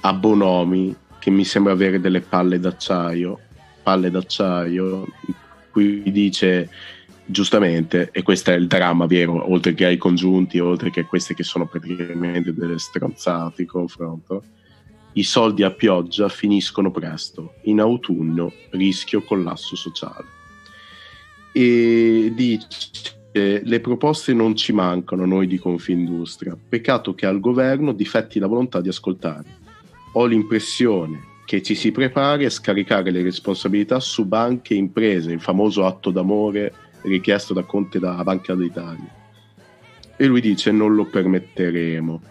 a 0.01 0.13
Bonomi 0.13 0.93
che 1.19 1.29
mi 1.29 1.45
sembra 1.45 1.71
avere 1.71 2.01
delle 2.01 2.19
palle 2.19 2.59
d'acciaio, 2.59 3.39
palle 3.81 4.11
d'acciaio, 4.11 5.07
cui 5.71 6.03
dice 6.11 6.69
giustamente, 7.25 8.09
e 8.11 8.23
questo 8.23 8.51
è 8.51 8.55
il 8.55 8.67
dramma 8.67 9.05
vero, 9.05 9.51
oltre 9.51 9.73
che 9.73 9.85
ai 9.85 9.97
congiunti, 9.97 10.59
oltre 10.59 10.89
che 10.89 11.01
a 11.01 11.05
queste 11.05 11.33
che 11.33 11.43
sono 11.43 11.67
praticamente 11.67 12.53
delle 12.53 12.79
stronzate 12.79 13.61
in 13.63 13.67
confronto, 13.67 14.43
i 15.13 15.23
soldi 15.23 15.63
a 15.63 15.71
pioggia 15.71 16.27
finiscono 16.29 16.91
presto, 16.91 17.55
in 17.63 17.79
autunno 17.79 18.51
rischio 18.71 19.23
collasso 19.23 19.75
sociale. 19.75 20.25
E 21.51 22.31
dice 22.35 22.77
le 23.33 23.79
proposte 23.79 24.31
non 24.33 24.55
ci 24.55 24.73
mancano 24.73 25.25
noi 25.25 25.47
di 25.47 25.57
Confindustria, 25.57 26.55
peccato 26.69 27.15
che 27.15 27.25
al 27.25 27.39
governo 27.39 27.91
difetti 27.91 28.37
la 28.37 28.45
volontà 28.45 28.79
di 28.79 28.89
ascoltare. 28.89 29.45
Ho 30.13 30.25
l'impressione 30.25 31.31
che 31.45 31.63
ci 31.63 31.73
si 31.73 31.91
prepari 31.91 32.45
a 32.45 32.51
scaricare 32.51 33.09
le 33.09 33.23
responsabilità 33.23 33.99
su 33.99 34.25
banche 34.25 34.75
e 34.75 34.77
imprese, 34.77 35.31
il 35.31 35.41
famoso 35.41 35.85
atto 35.85 36.11
d'amore 36.11 36.73
richiesto 37.03 37.53
da 37.53 37.63
Conte 37.63 37.99
da 37.99 38.21
Banca 38.23 38.55
d'Italia. 38.55 39.21
E 40.15 40.25
lui 40.25 40.41
dice 40.41 40.71
non 40.71 40.95
lo 40.95 41.05
permetteremo. 41.05 42.21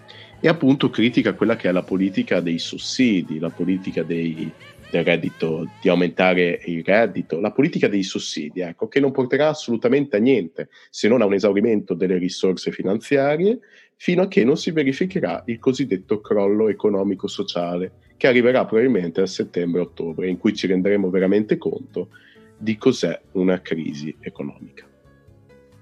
E 0.40 0.48
appunto 0.48 0.90
critica 0.90 1.34
quella 1.34 1.56
che 1.56 1.68
è 1.68 1.72
la 1.72 1.82
politica 1.82 2.40
dei 2.40 2.58
sussidi, 2.58 3.38
la 3.38 3.50
politica 3.50 4.02
dei, 4.02 4.50
del 4.90 5.04
reddito, 5.04 5.68
di 5.80 5.88
aumentare 5.88 6.60
il 6.66 6.84
reddito, 6.84 7.40
la 7.40 7.52
politica 7.52 7.88
dei 7.88 8.02
sussidi, 8.02 8.60
ecco, 8.60 8.88
che 8.88 9.00
non 9.00 9.12
porterà 9.12 9.48
assolutamente 9.48 10.16
a 10.16 10.20
niente 10.20 10.68
se 10.90 11.08
non 11.08 11.22
a 11.22 11.26
un 11.26 11.34
esaurimento 11.34 11.94
delle 11.94 12.18
risorse 12.18 12.72
finanziarie 12.72 13.58
fino 13.96 14.22
a 14.22 14.28
che 14.28 14.44
non 14.44 14.56
si 14.56 14.70
verificherà 14.70 15.44
il 15.46 15.58
cosiddetto 15.58 16.20
crollo 16.20 16.68
economico-sociale 16.68 17.92
che 18.16 18.26
arriverà 18.26 18.64
probabilmente 18.66 19.20
a 19.20 19.26
settembre-ottobre, 19.26 20.28
in 20.28 20.38
cui 20.38 20.54
ci 20.54 20.66
renderemo 20.66 21.08
veramente 21.08 21.56
conto 21.56 22.08
di 22.62 22.76
cos'è 22.76 23.20
una 23.32 23.60
crisi 23.60 24.16
economica. 24.20 24.86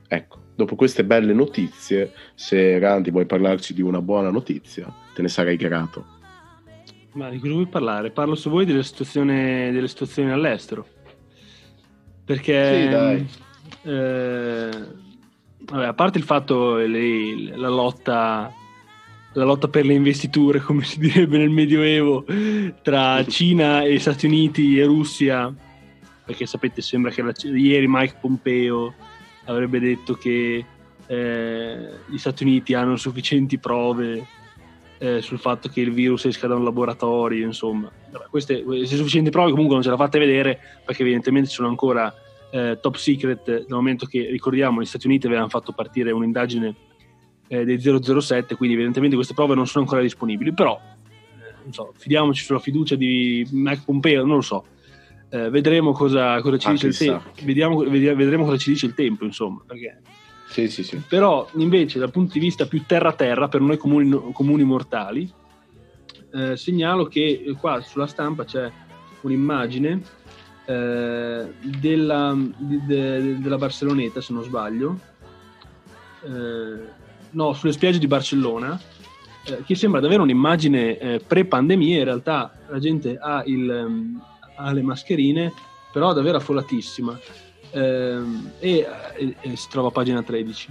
Ecco, 0.08 0.38
dopo 0.56 0.74
queste 0.74 1.04
belle 1.04 1.32
notizie, 1.32 2.12
se 2.34 2.78
Randy 2.78 3.10
vuoi 3.10 3.26
parlarci 3.26 3.74
di 3.74 3.82
una 3.82 4.00
buona 4.00 4.30
notizia, 4.30 4.92
te 5.14 5.22
ne 5.22 5.28
sarei 5.28 5.56
grato. 5.56 6.18
Ma 7.12 7.28
di 7.28 7.38
cosa 7.38 7.52
vuoi 7.52 7.66
parlare? 7.66 8.10
Parlo 8.10 8.34
su 8.34 8.50
voi 8.50 8.64
delle 8.64 8.82
situazioni, 8.82 9.70
delle 9.70 9.88
situazioni 9.88 10.30
all'estero. 10.30 10.86
Perché... 12.24 12.82
Sì, 12.82 12.88
dai. 12.88 13.28
Eh, 13.82 15.08
Vabbè, 15.70 15.86
a 15.86 15.94
parte 15.94 16.18
il 16.18 16.24
fatto, 16.24 16.76
le, 16.76 17.56
la, 17.56 17.68
lotta, 17.68 18.52
la 19.34 19.44
lotta 19.44 19.68
per 19.68 19.84
le 19.84 19.94
investiture, 19.94 20.58
come 20.58 20.82
si 20.82 20.98
direbbe 20.98 21.38
nel 21.38 21.50
Medioevo, 21.50 22.24
tra 22.82 23.24
Cina 23.28 23.82
e 23.82 23.98
Stati 24.00 24.26
Uniti 24.26 24.78
e 24.78 24.84
Russia, 24.84 25.54
perché 26.24 26.46
sapete, 26.46 26.82
sembra 26.82 27.10
che 27.10 27.22
la, 27.22 27.32
ieri 27.42 27.86
Mike 27.88 28.16
Pompeo 28.20 28.94
avrebbe 29.44 29.80
detto 29.80 30.14
che 30.14 30.64
eh, 31.06 31.88
gli 32.06 32.18
Stati 32.18 32.44
Uniti 32.44 32.74
hanno 32.74 32.96
sufficienti 32.96 33.58
prove 33.58 34.26
eh, 34.98 35.22
sul 35.22 35.38
fatto 35.38 35.68
che 35.68 35.80
il 35.80 35.92
virus 35.92 36.26
esca 36.26 36.46
da 36.46 36.54
un 36.54 36.64
laboratorio, 36.64 37.46
insomma. 37.46 37.90
Queste, 38.28 38.62
queste 38.62 38.96
sufficienti 38.96 39.30
prove 39.30 39.50
comunque 39.50 39.74
non 39.74 39.82
ce 39.82 39.90
la 39.90 39.96
fate 39.96 40.18
vedere 40.18 40.58
perché 40.84 41.02
evidentemente 41.02 41.48
sono 41.48 41.68
ancora 41.68 42.12
eh, 42.50 42.78
top 42.80 42.96
secret 42.96 43.44
dal 43.44 43.64
momento 43.68 44.06
che 44.06 44.28
ricordiamo 44.30 44.80
gli 44.80 44.86
Stati 44.86 45.06
Uniti 45.06 45.26
avevano 45.26 45.48
fatto 45.48 45.72
partire 45.72 46.10
un'indagine 46.10 46.74
eh, 47.46 47.64
dei 47.64 47.80
007 47.80 48.56
quindi 48.56 48.74
evidentemente 48.74 49.14
queste 49.16 49.34
prove 49.34 49.54
non 49.54 49.66
sono 49.66 49.84
ancora 49.84 50.02
disponibili 50.02 50.52
però 50.52 50.78
eh, 50.78 51.54
non 51.62 51.72
so, 51.72 51.92
fidiamoci 51.96 52.44
sulla 52.44 52.58
fiducia 52.58 52.96
di 52.96 53.46
Mike 53.52 53.82
Pompeo 53.84 54.24
non 54.24 54.36
lo 54.36 54.42
so 54.42 54.64
eh, 55.30 55.50
vedremo 55.50 55.92
cosa, 55.92 56.40
cosa 56.40 56.58
ci 56.58 56.68
ah, 56.68 56.72
dice 56.72 56.86
il 56.88 56.96
tempo. 56.96 57.30
Vediamo, 57.42 57.78
vedremo 57.78 58.44
cosa 58.44 58.56
ci 58.56 58.70
dice 58.70 58.86
il 58.86 58.94
tempo 58.94 59.24
insomma 59.24 59.62
perché 59.66 60.00
sì, 60.46 60.68
sì, 60.68 60.82
sì. 60.82 61.00
però 61.08 61.48
invece 61.54 61.98
dal 61.98 62.10
punto 62.10 62.32
di 62.32 62.40
vista 62.40 62.66
più 62.66 62.82
terra-terra 62.84 63.48
per 63.48 63.60
noi 63.60 63.76
comuni, 63.76 64.32
comuni 64.32 64.64
mortali 64.64 65.32
eh, 66.32 66.56
segnalo 66.56 67.06
che 67.06 67.54
qua 67.58 67.80
sulla 67.80 68.06
stampa 68.06 68.44
c'è 68.44 68.70
un'immagine 69.22 70.02
eh, 70.64 71.52
della, 71.80 72.36
de, 72.56 73.40
della, 73.40 73.56
Barceloneta, 73.56 74.20
se 74.20 74.32
non 74.32 74.44
sbaglio, 74.44 74.98
eh, 76.22 76.88
no, 77.30 77.52
sulle 77.52 77.72
spiagge 77.72 77.98
di 77.98 78.06
Barcellona, 78.06 78.80
eh, 79.46 79.62
che 79.64 79.74
sembra 79.74 80.00
davvero 80.00 80.22
un'immagine 80.22 80.98
eh, 80.98 81.20
pre-pandemia, 81.26 81.98
in 81.98 82.04
realtà 82.04 82.52
la 82.68 82.78
gente 82.78 83.16
ha, 83.16 83.42
il, 83.46 83.84
um, 83.86 84.22
ha, 84.60 84.72
le 84.72 84.82
mascherine, 84.82 85.52
però 85.92 86.12
davvero 86.12 86.38
affollatissima. 86.38 87.18
Ehm, 87.72 88.52
e, 88.58 88.86
e, 89.40 89.56
si 89.56 89.68
trova 89.68 89.88
a 89.88 89.92
pagina 89.92 90.22
13. 90.22 90.68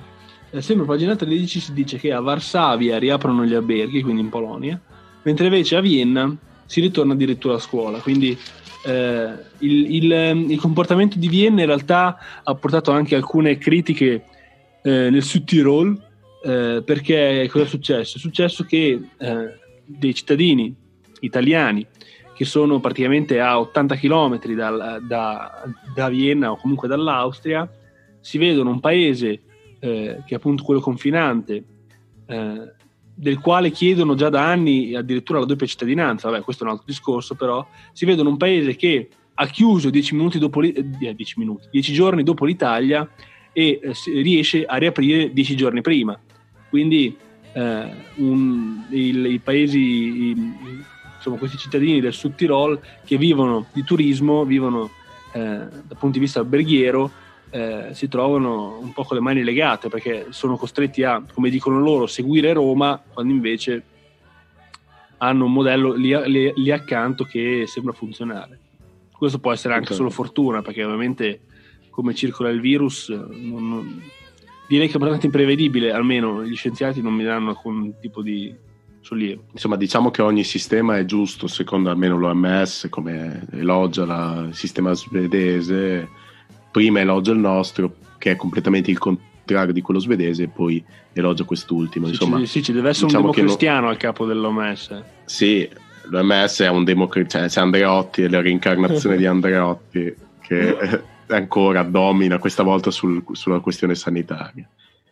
Eh, 0.51 0.61
sempre 0.61 0.85
a 0.85 0.87
pagina 0.87 1.15
13 1.15 1.59
si 1.59 1.73
dice 1.73 1.97
che 1.97 2.11
a 2.11 2.19
Varsavia 2.19 2.97
riaprono 2.97 3.45
gli 3.45 3.53
alberghi, 3.53 4.01
quindi 4.01 4.21
in 4.21 4.29
Polonia, 4.29 4.79
mentre 5.23 5.45
invece 5.45 5.75
a 5.75 5.81
Vienna 5.81 6.35
si 6.65 6.81
ritorna 6.81 7.13
addirittura 7.13 7.55
a 7.55 7.59
scuola, 7.59 7.99
quindi 7.99 8.37
eh, 8.85 9.33
il, 9.59 9.95
il, 9.95 10.11
ehm, 10.11 10.51
il, 10.51 10.59
comportamento 10.59 11.17
di 11.19 11.27
Vienna 11.27 11.61
in 11.61 11.67
realtà 11.67 12.17
ha 12.43 12.55
portato 12.55 12.91
anche 12.91 13.15
alcune 13.15 13.57
critiche 13.57 14.25
eh, 14.81 15.09
nel 15.09 15.23
Sud 15.23 15.43
Tirol 15.43 16.01
eh, 16.41 16.81
perché 16.85 17.47
cosa 17.51 17.65
è 17.65 17.67
successo? 17.67 18.17
È 18.17 18.19
successo 18.19 18.63
che 18.63 18.99
dei 19.85 20.13
cittadini 20.13 20.73
italiani 21.21 21.85
che 22.39 22.45
sono 22.45 22.79
praticamente 22.79 23.41
a 23.41 23.59
80 23.59 23.95
km 23.97 24.39
da, 24.55 24.97
da, 25.05 25.63
da 25.93 26.07
Vienna 26.07 26.51
o 26.51 26.55
comunque 26.55 26.87
dall'Austria 26.87 27.69
si 28.21 28.37
vedono 28.37 28.69
un 28.69 28.79
paese 28.79 29.41
eh, 29.77 30.23
che 30.25 30.35
è 30.35 30.35
appunto 30.35 30.63
quello 30.63 30.79
confinante 30.79 31.61
eh, 32.25 32.73
del 33.13 33.39
quale 33.39 33.71
chiedono 33.71 34.15
già 34.15 34.29
da 34.29 34.49
anni 34.49 34.95
addirittura 34.95 35.39
la 35.39 35.45
doppia 35.45 35.67
cittadinanza, 35.67 36.29
vabbè 36.29 36.41
questo 36.41 36.63
è 36.63 36.67
un 36.67 36.71
altro 36.71 36.87
discorso 36.87 37.35
però, 37.35 37.67
si 37.91 38.05
vedono 38.05 38.29
un 38.29 38.37
paese 38.37 38.77
che 38.77 39.09
ha 39.33 39.45
chiuso 39.47 39.89
10 39.89 40.15
minuti 40.15 40.39
dopo 40.39 40.61
eh, 40.61 40.73
10 41.13 41.33
minuti, 41.39 41.67
10 41.69 41.91
giorni 41.91 42.23
dopo 42.23 42.45
l'Italia 42.45 43.05
e 43.51 43.81
eh, 43.83 43.93
riesce 44.21 44.63
a 44.63 44.77
riaprire 44.77 45.33
10 45.33 45.55
giorni 45.57 45.81
prima. 45.81 46.17
Quindi 46.69 47.17
eh, 47.51 47.91
un, 48.15 48.85
il, 48.91 49.25
i 49.25 49.39
paesi, 49.39 49.79
i, 49.79 50.53
insomma 51.19 51.37
questi 51.37 51.57
cittadini 51.57 51.99
del 51.99 52.13
Sud 52.13 52.35
Tirol 52.35 52.79
che 53.05 53.17
vivono 53.17 53.65
di 53.73 53.83
turismo, 53.83 54.45
vivono 54.45 54.89
eh, 55.33 55.39
dal 55.39 55.97
punto 55.97 56.11
di 56.11 56.19
vista 56.19 56.39
alberghiero, 56.39 57.11
eh, 57.51 57.89
si 57.91 58.07
trovano 58.07 58.79
un 58.79 58.93
po' 58.93 59.03
con 59.03 59.17
le 59.17 59.23
mani 59.23 59.43
legate 59.43 59.89
perché 59.89 60.27
sono 60.29 60.55
costretti 60.55 61.03
a, 61.03 61.21
come 61.33 61.49
dicono 61.49 61.79
loro, 61.79 62.07
seguire 62.07 62.53
Roma 62.53 63.01
quando 63.13 63.33
invece 63.33 63.83
hanno 65.17 65.45
un 65.45 65.53
modello 65.53 65.93
lì, 65.93 66.15
lì, 66.27 66.53
lì 66.55 66.71
accanto 66.71 67.25
che 67.25 67.65
sembra 67.67 67.91
funzionare. 67.91 68.59
Questo 69.11 69.39
può 69.39 69.51
essere 69.51 69.73
anche 69.73 69.87
okay. 69.87 69.97
solo 69.97 70.09
fortuna 70.09 70.61
perché 70.61 70.83
ovviamente 70.83 71.41
come 71.89 72.15
circola 72.15 72.49
il 72.49 72.61
virus 72.61 73.09
non, 73.09 73.67
non, 73.67 74.01
direi 74.67 74.87
che 74.87 74.93
è 74.93 74.95
abbastanza 74.95 75.25
imprevedibile, 75.25 75.91
almeno 75.91 76.45
gli 76.45 76.55
scienziati 76.55 77.01
non 77.01 77.13
mi 77.13 77.25
danno 77.25 77.49
alcun 77.49 77.95
tipo 77.99 78.21
di 78.21 78.55
sollievo. 79.01 79.43
Insomma, 79.51 79.75
diciamo 79.75 80.11
che 80.11 80.21
ogni 80.21 80.43
sistema 80.43 80.97
è 80.97 81.05
giusto, 81.05 81.47
secondo 81.47 81.89
almeno 81.89 82.17
l'OMS, 82.17 82.87
come 82.89 83.45
elogia 83.51 84.45
il 84.47 84.53
sistema 84.53 84.93
svedese 84.93 86.07
prima 86.71 86.99
elogia 86.99 87.31
il 87.31 87.39
nostro, 87.39 87.95
che 88.17 88.31
è 88.31 88.35
completamente 88.35 88.91
il 88.91 88.97
contrario 88.97 89.73
di 89.73 89.81
quello 89.81 89.99
svedese, 89.99 90.43
e 90.43 90.47
poi 90.47 90.83
elogia 91.13 91.43
quest'ultimo. 91.43 92.05
Sì, 92.05 92.11
Insomma, 92.13 92.39
ci, 92.39 92.45
sì, 92.45 92.63
ci 92.63 92.71
deve 92.71 92.89
essere 92.89 93.07
diciamo 93.07 93.25
un 93.25 93.31
democristiano 93.31 93.85
lo... 93.85 93.89
al 93.89 93.97
capo 93.97 94.25
dell'OMS. 94.25 95.03
Sì, 95.25 95.67
l'OMS 96.09 96.61
è 96.61 96.69
un 96.69 96.83
democristiano, 96.83 97.47
cioè, 97.47 97.55
c'è 97.55 97.61
Andreotti, 97.61 98.21
è 98.23 98.27
la 98.29 98.41
reincarnazione 98.41 99.17
di 99.17 99.25
Andreotti 99.27 100.15
che 100.41 101.01
ancora 101.27 101.83
domina 101.83 102.39
questa 102.39 102.63
volta 102.63 102.91
sul, 102.91 103.23
sulla 103.31 103.59
questione 103.59 103.95
sanitaria. 103.95 104.67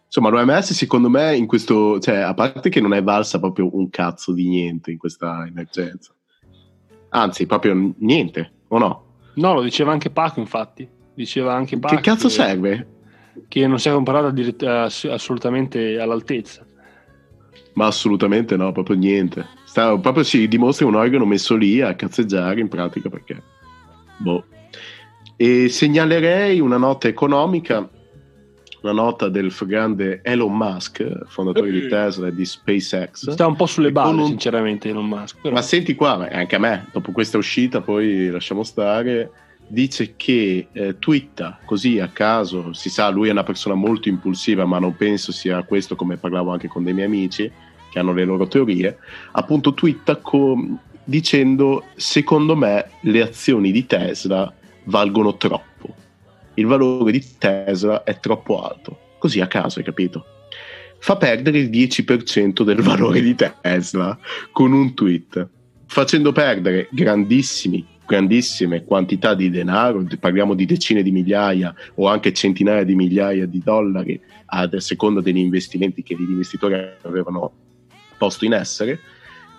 Insomma, 0.08 0.30
l'OMS 0.30 0.74
secondo 0.74 1.10
me 1.10 1.36
in 1.36 1.46
questo, 1.46 2.00
cioè, 2.00 2.18
a 2.18 2.34
parte 2.34 2.70
che 2.70 2.82
non 2.82 2.94
è 2.94 3.04
valsa 3.04 3.40
proprio 3.40 3.70
un 3.76 3.90
cazzo 3.90 4.34
di 4.34 4.48
niente 4.48 4.92
in 4.92 4.98
questa 4.98 5.46
emergenza. 5.46 6.14
Anzi, 7.10 7.46
proprio 7.46 7.94
niente, 8.00 8.52
o 8.70 8.78
no? 8.78 9.06
No, 9.36 9.54
lo 9.54 9.62
diceva 9.62 9.92
anche 9.92 10.10
Paco, 10.10 10.40
infatti 10.40 10.96
diceva 11.18 11.54
anche 11.54 11.78
Bach 11.78 11.96
Che 11.96 12.02
cazzo 12.02 12.30
serve? 12.30 12.88
Che 13.48 13.68
non 13.68 13.80
sia 13.80 13.92
comparato 13.92 14.34
assolutamente 15.10 16.00
all'altezza. 16.00 16.66
Ma 17.74 17.88
assolutamente 17.88 18.56
no, 18.56 18.72
proprio 18.72 18.96
niente. 18.96 19.46
Sta, 19.66 19.98
proprio 19.98 20.24
si 20.24 20.48
dimostra 20.48 20.86
un 20.86 20.96
organo 20.96 21.26
messo 21.26 21.56
lì 21.56 21.82
a 21.82 21.96
cazzeggiare 21.96 22.60
in 22.60 22.68
pratica 22.68 23.10
perché... 23.10 23.42
Boh. 24.18 24.46
E 25.36 25.70
segnalerei 25.70 26.60
una 26.60 26.78
nota 26.78 27.08
economica, 27.08 27.88
una 28.90 29.02
nota 29.02 29.28
del 29.28 29.54
grande 29.66 30.22
Elon 30.24 30.56
Musk, 30.56 31.26
fondatore 31.28 31.72
di 31.72 31.88
Tesla 31.88 32.28
e 32.28 32.34
di 32.34 32.46
SpaceX. 32.46 33.32
Sta 33.32 33.46
un 33.46 33.56
po' 33.56 33.66
sulle 33.66 33.92
balle, 33.92 34.22
un... 34.22 34.28
sinceramente, 34.28 34.90
Elon 34.90 35.08
Musk. 35.08 35.40
Però. 35.42 35.54
Ma 35.54 35.62
senti 35.62 35.94
qua, 35.96 36.30
anche 36.30 36.56
a 36.56 36.60
me, 36.60 36.88
dopo 36.92 37.12
questa 37.12 37.38
uscita, 37.38 37.82
poi 37.82 38.30
lasciamo 38.30 38.64
stare, 38.64 39.30
dice 39.68 40.16
che 40.16 40.68
eh, 40.72 40.96
twitta 41.00 41.60
così 41.66 42.00
a 42.00 42.08
caso, 42.08 42.72
si 42.72 42.90
sa, 42.90 43.10
lui 43.10 43.28
è 43.28 43.32
una 43.32 43.44
persona 43.44 43.76
molto 43.76 44.08
impulsiva, 44.08 44.66
ma 44.66 44.80
non 44.80 44.96
penso 44.96 45.32
sia 45.32 45.62
questo 45.64 45.96
come 45.96 46.16
parlavo 46.16 46.52
anche 46.52 46.70
con 46.70 46.84
dei 46.84 46.94
miei 46.94 47.08
amici 47.08 47.52
che 47.92 48.00
hanno 48.00 48.14
le 48.14 48.24
loro 48.24 48.48
teorie, 48.48 48.98
appunto 49.32 49.74
twitta 49.74 50.18
con, 50.18 50.78
dicendo 51.04 51.84
secondo 51.96 52.56
me 52.56 52.90
le 53.02 53.22
azioni 53.22 53.72
di 53.72 53.86
Tesla 53.86 54.52
valgono 54.86 55.36
troppo 55.36 55.77
il 56.58 56.66
valore 56.66 57.12
di 57.12 57.24
Tesla 57.38 58.04
è 58.04 58.20
troppo 58.20 58.62
alto. 58.62 59.00
Così 59.18 59.40
a 59.40 59.48
caso, 59.48 59.80
hai 59.80 59.86
capito? 59.86 60.26
Fa 61.00 61.16
perdere 61.16 61.60
il 61.60 61.70
10% 61.70 62.64
del 62.64 62.82
valore 62.82 63.22
di 63.22 63.36
Tesla 63.36 64.18
con 64.52 64.72
un 64.72 64.94
tweet, 64.94 65.48
facendo 65.86 66.32
perdere 66.32 66.88
grandissimi, 66.92 67.86
grandissime 68.06 68.84
quantità 68.84 69.36
di 69.36 69.50
denaro, 69.50 70.04
parliamo 70.20 70.56
di 70.56 70.66
decine 70.66 71.04
di 71.04 71.12
migliaia 71.12 71.74
o 71.96 72.08
anche 72.08 72.34
centinaia 72.34 72.84
di 72.84 72.96
migliaia 72.96 73.46
di 73.46 73.62
dollari 73.64 74.20
a 74.46 74.68
seconda 74.80 75.22
degli 75.22 75.38
investimenti 75.38 76.02
che 76.02 76.16
gli 76.16 76.30
investitori 76.30 76.76
avevano 77.04 77.52
posto 78.18 78.46
in 78.46 78.54
essere 78.54 79.00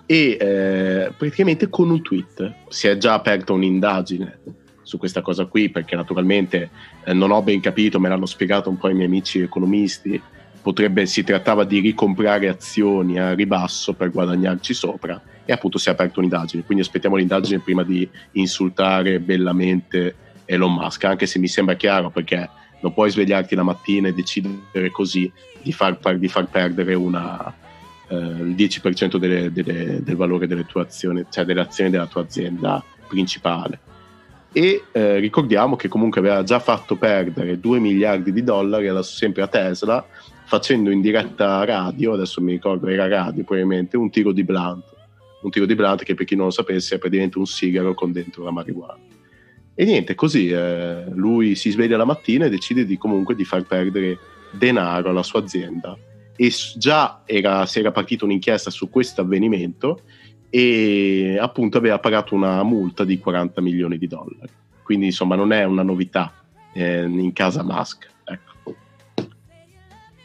e 0.07 0.37
eh, 0.41 1.13
praticamente 1.17 1.69
con 1.69 1.91
un 1.91 2.03
tweet 2.03 2.55
si 2.69 2.89
è 2.89 2.97
già 2.97 3.13
aperta 3.13 3.53
un'indagine 3.53 4.39
su 4.89 4.97
questa 4.97 5.21
cosa 5.21 5.45
qui 5.45 5.69
perché 5.69 5.95
naturalmente 5.95 6.71
eh, 7.05 7.13
non 7.13 7.31
ho 7.31 7.43
ben 7.43 7.61
capito, 7.61 8.01
me 8.01 8.09
l'hanno 8.09 8.25
spiegato 8.25 8.71
un 8.71 8.79
po' 8.79 8.89
i 8.89 8.95
miei 8.95 9.07
amici 9.07 9.39
economisti, 9.39 10.19
potrebbe, 10.63 11.05
si 11.05 11.23
trattava 11.23 11.65
di 11.65 11.81
ricomprare 11.81 12.49
azioni 12.49 13.19
a 13.19 13.35
ribasso 13.35 13.93
per 13.93 14.11
guadagnarci 14.11 14.73
sopra 14.73 15.21
e 15.45 15.53
appunto 15.53 15.77
si 15.77 15.91
è 15.91 15.93
aperta 15.93 16.21
un'indagine, 16.21 16.63
quindi 16.65 16.83
aspettiamo 16.83 17.17
l'indagine 17.17 17.59
prima 17.59 17.83
di 17.83 18.09
insultare 18.33 19.21
bellamente 19.21 20.15
Elon 20.47 20.73
Musk, 20.73 21.05
anche 21.05 21.27
se 21.27 21.39
mi 21.39 21.49
sembra 21.49 21.75
chiaro 21.75 22.09
perché 22.09 22.49
non 22.81 22.95
puoi 22.95 23.11
svegliarti 23.11 23.55
la 23.55 23.65
mattina 23.65 24.09
e 24.09 24.15
decidere 24.15 24.91
così 24.91 25.31
di 25.61 25.73
far, 25.73 25.99
di 26.17 26.29
far 26.29 26.49
perdere 26.49 26.95
una, 26.95 27.55
eh, 28.09 28.17
il 28.17 28.55
10% 28.55 29.17
delle, 29.17 29.53
delle, 29.53 30.03
del 30.03 30.17
valore 30.17 30.47
delle 30.47 30.65
tue 30.65 30.81
azioni, 30.81 31.27
cioè 31.29 31.45
delle 31.45 31.61
azioni 31.61 31.91
della 31.91 32.07
tua 32.07 32.23
azienda 32.23 32.83
principale 33.07 33.81
e 34.53 34.85
eh, 34.93 35.19
ricordiamo 35.19 35.77
che 35.77 35.89
comunque 35.89 36.21
aveva 36.21 36.43
già 36.43 36.59
fatto 36.59 36.97
perdere 36.97 37.61
2 37.61 37.79
miliardi 37.79 38.33
di 38.33 38.43
dollari 38.43 38.89
alla, 38.89 39.03
sempre 39.03 39.43
a 39.43 39.47
Tesla 39.47 40.05
facendo 40.49 40.91
in 40.91 41.03
diretta 41.03 41.63
radio, 41.65 42.15
adesso 42.15 42.41
mi 42.41 42.53
ricordo 42.53 42.89
era 42.89 43.07
radio 43.07 43.45
probabilmente, 43.45 43.99
un 43.99 44.11
tiro 44.11 44.33
di 44.33 44.45
blunt. 44.45 44.97
Un 45.43 45.51
tiro 45.51 45.67
di 45.67 45.75
blunt 45.75 46.03
che 46.03 46.15
per 46.15 46.25
chi 46.25 46.35
non 46.35 46.47
lo 46.47 46.51
sapesse 46.51 46.95
è 46.95 46.99
praticamente 46.99 47.39
un 47.39 47.47
sigaro 47.47 47.93
con 47.93 48.13
dentro 48.13 48.43
la 48.45 48.51
marijuana. 48.51 48.99
E 49.75 49.85
niente, 49.85 50.15
così 50.15 50.49
eh, 50.49 51.05
lui 51.13 51.55
si 51.55 51.71
sveglia 51.71 51.99
la 51.99 52.07
mattina 52.07 52.47
e 52.47 52.49
decide 52.49 52.87
di 52.87 52.97
comunque 52.97 53.35
di 53.35 53.45
far 53.45 53.63
perdere 53.65 54.19
denaro 54.51 55.11
alla 55.11 55.23
sua 55.23 55.41
azienda. 55.41 55.97
E 56.35 56.53
già 56.77 57.23
era, 57.27 57.67
si 57.67 57.81
era 57.81 57.93
partita 57.93 58.25
un'inchiesta 58.25 58.71
su 58.71 58.89
questo 58.89 59.21
avvenimento 59.21 60.01
e 60.51 61.37
appunto 61.41 61.79
aveva 61.79 61.99
pagato 61.99 62.35
una 62.35 62.63
multa 62.63 63.05
di 63.05 63.19
40 63.19 63.61
milioni 63.61 63.99
di 63.99 64.07
dollari. 64.07 64.51
Quindi 64.83 65.07
insomma 65.07 65.37
non 65.37 65.53
è 65.53 65.65
una 65.65 65.83
novità 65.83 66.33
eh, 66.73 67.03
in 67.03 67.33
casa 67.33 67.63
Musk. 67.63 68.09
Ecco. 68.25 68.75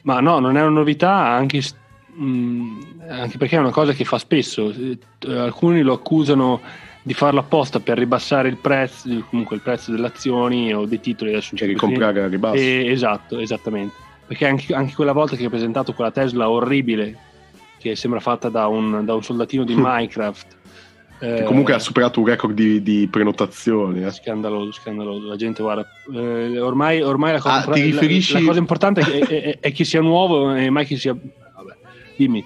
Ma 0.04 0.20
no, 0.20 0.40
non 0.40 0.58
è 0.58 0.62
una 0.62 0.70
novità 0.70 1.28
anche, 1.28 1.62
mh, 2.14 2.26
mm, 2.26 2.82
anche 3.10 3.38
perché 3.38 3.58
è 3.58 3.60
una 3.60 3.72
cosa 3.72 3.92
che 3.92 4.06
fa 4.06 4.18
spesso. 4.18 4.72
Eh, 4.72 4.98
alcuni 5.38 5.82
lo 5.82 5.94
accusano 5.94 6.62
di 7.02 7.14
farlo 7.14 7.42
apposta 7.42 7.82
per 7.82 7.98
ribassare 7.98 8.48
il 8.48 8.56
prezzo, 8.56 9.10
comunque 9.30 9.58
il 9.58 9.62
prezzo 9.62 9.92
delle 9.92 10.08
azioni 10.08 10.74
o 10.74 10.86
dei 10.86 11.02
titoli. 11.02 11.32
Adesso 11.32 11.58
cioè 11.58 11.68
ricomprare 11.68 12.22
a 12.22 12.28
ribasso. 12.28 12.56
E, 12.56 12.86
esatto, 12.88 13.40
esattamente. 13.40 13.96
Perché 14.26 14.48
anche, 14.48 14.74
anche 14.74 14.94
quella 14.96 15.12
volta 15.12 15.36
che 15.36 15.46
ho 15.46 15.50
presentato 15.50 15.92
quella 15.94 16.12
Tesla 16.12 16.50
orribile 16.50 17.32
che 17.84 17.96
sembra 17.98 18.22
fatta 18.22 18.48
da 18.48 18.67
un, 18.67 19.04
da 19.04 19.13
un 19.13 19.22
soldatino 19.22 19.65
di 19.65 19.76
Minecraft. 19.78 20.62
Che 21.19 21.43
comunque 21.43 21.74
ha 21.74 21.80
superato 21.80 22.19
un 22.19 22.26
record 22.26 22.54
di, 22.54 22.82
di 22.82 23.08
prenotazioni. 23.10 24.04
Eh. 24.04 24.12
Scandaloso, 24.12 24.74
scandaloso. 24.74 25.28
La 25.28 25.38
gente 25.38 25.62
guarda. 25.62 25.88
Eh, 26.13 26.60
ormai, 26.60 27.02
ormai 27.02 27.34
la, 27.34 27.39
cosa, 27.39 27.63
ah, 27.63 27.74
riferisci... 27.74 28.34
la, 28.34 28.41
cosa 28.41 28.60
importante 28.60 29.02
è, 29.02 29.06
è, 29.06 29.41
è, 29.41 29.58
è, 29.60 29.72
che 29.72 29.86
sia 29.86 30.02
nuovo 30.02 30.54
e 30.54 30.69
mai 30.69 30.86
che 30.86 30.98
sia. 30.98 31.13
Vabbè, 31.13 31.76
dimmi. 32.17 32.43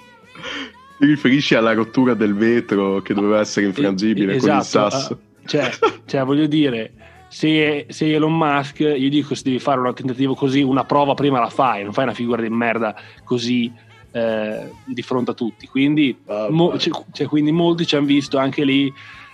Ti 1.00 1.06
riferisci 1.06 1.56
alla 1.56 1.74
rottura 1.74 2.14
del 2.14 2.36
vetro 2.36 3.02
che 3.02 3.16
doveva 3.16 3.40
essere 3.40 3.66
infrangibile 3.66 4.36
esatto, 4.36 4.48
con 4.48 4.56
il 4.56 4.62
esatto, 4.62 4.90
sasso? 4.90 5.14
Uh, 5.14 5.48
cioè, 5.48 5.72
cioè, 6.06 6.24
voglio 6.24 6.46
dire, 6.46 6.92
se, 7.30 7.88
se, 7.90 8.14
Elon 8.14 8.36
Musk, 8.36 8.80
io 8.80 9.10
dico 9.10 9.34
se 9.34 9.42
devi 9.44 9.60
fare 9.60 9.80
un 9.80 9.92
tentativo 9.94 10.36
così, 10.36 10.62
una 10.62 10.84
prova 10.84 11.16
prima 11.16 11.40
la 11.40 11.50
fai, 11.50 11.84
non 11.84 11.94
fai 11.94 12.04
una 12.04 12.14
figura 12.14 12.42
di 12.42 12.50
merda 12.50 12.96
così 13.24 13.72
eh, 14.18 14.72
di 14.86 15.02
fronte 15.02 15.32
a 15.32 15.34
tutti. 15.34 15.68
Quindi, 15.68 16.18
mo- 16.50 16.78
cioè, 16.78 16.94
cioè, 17.12 17.28
quindi 17.28 17.52
molti 17.52 17.86
ci 17.86 17.96
hanno 17.96 18.06
visto 18.08 18.38
anche 18.38 18.64
lì 18.64 18.92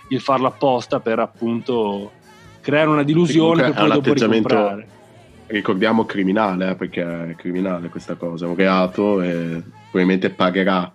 il 0.08 0.20
farlo 0.20 0.46
apposta 0.46 1.00
per 1.00 1.18
appunto 1.18 2.12
creare 2.60 2.88
una 2.88 3.02
delusione 3.02 3.62
per 3.62 3.74
poi 3.74 3.90
dopo 3.90 4.12
ricomprare. 4.12 4.88
Ricordiamo 5.46 6.04
criminale, 6.04 6.70
eh, 6.70 6.74
perché 6.74 7.02
è 7.02 7.34
criminale 7.36 7.88
questa 7.88 8.14
cosa, 8.14 8.46
è 8.46 8.48
un 8.48 8.56
reato 8.56 9.20
e 9.20 9.62
probabilmente 9.90 10.30
pagherà, 10.30 10.92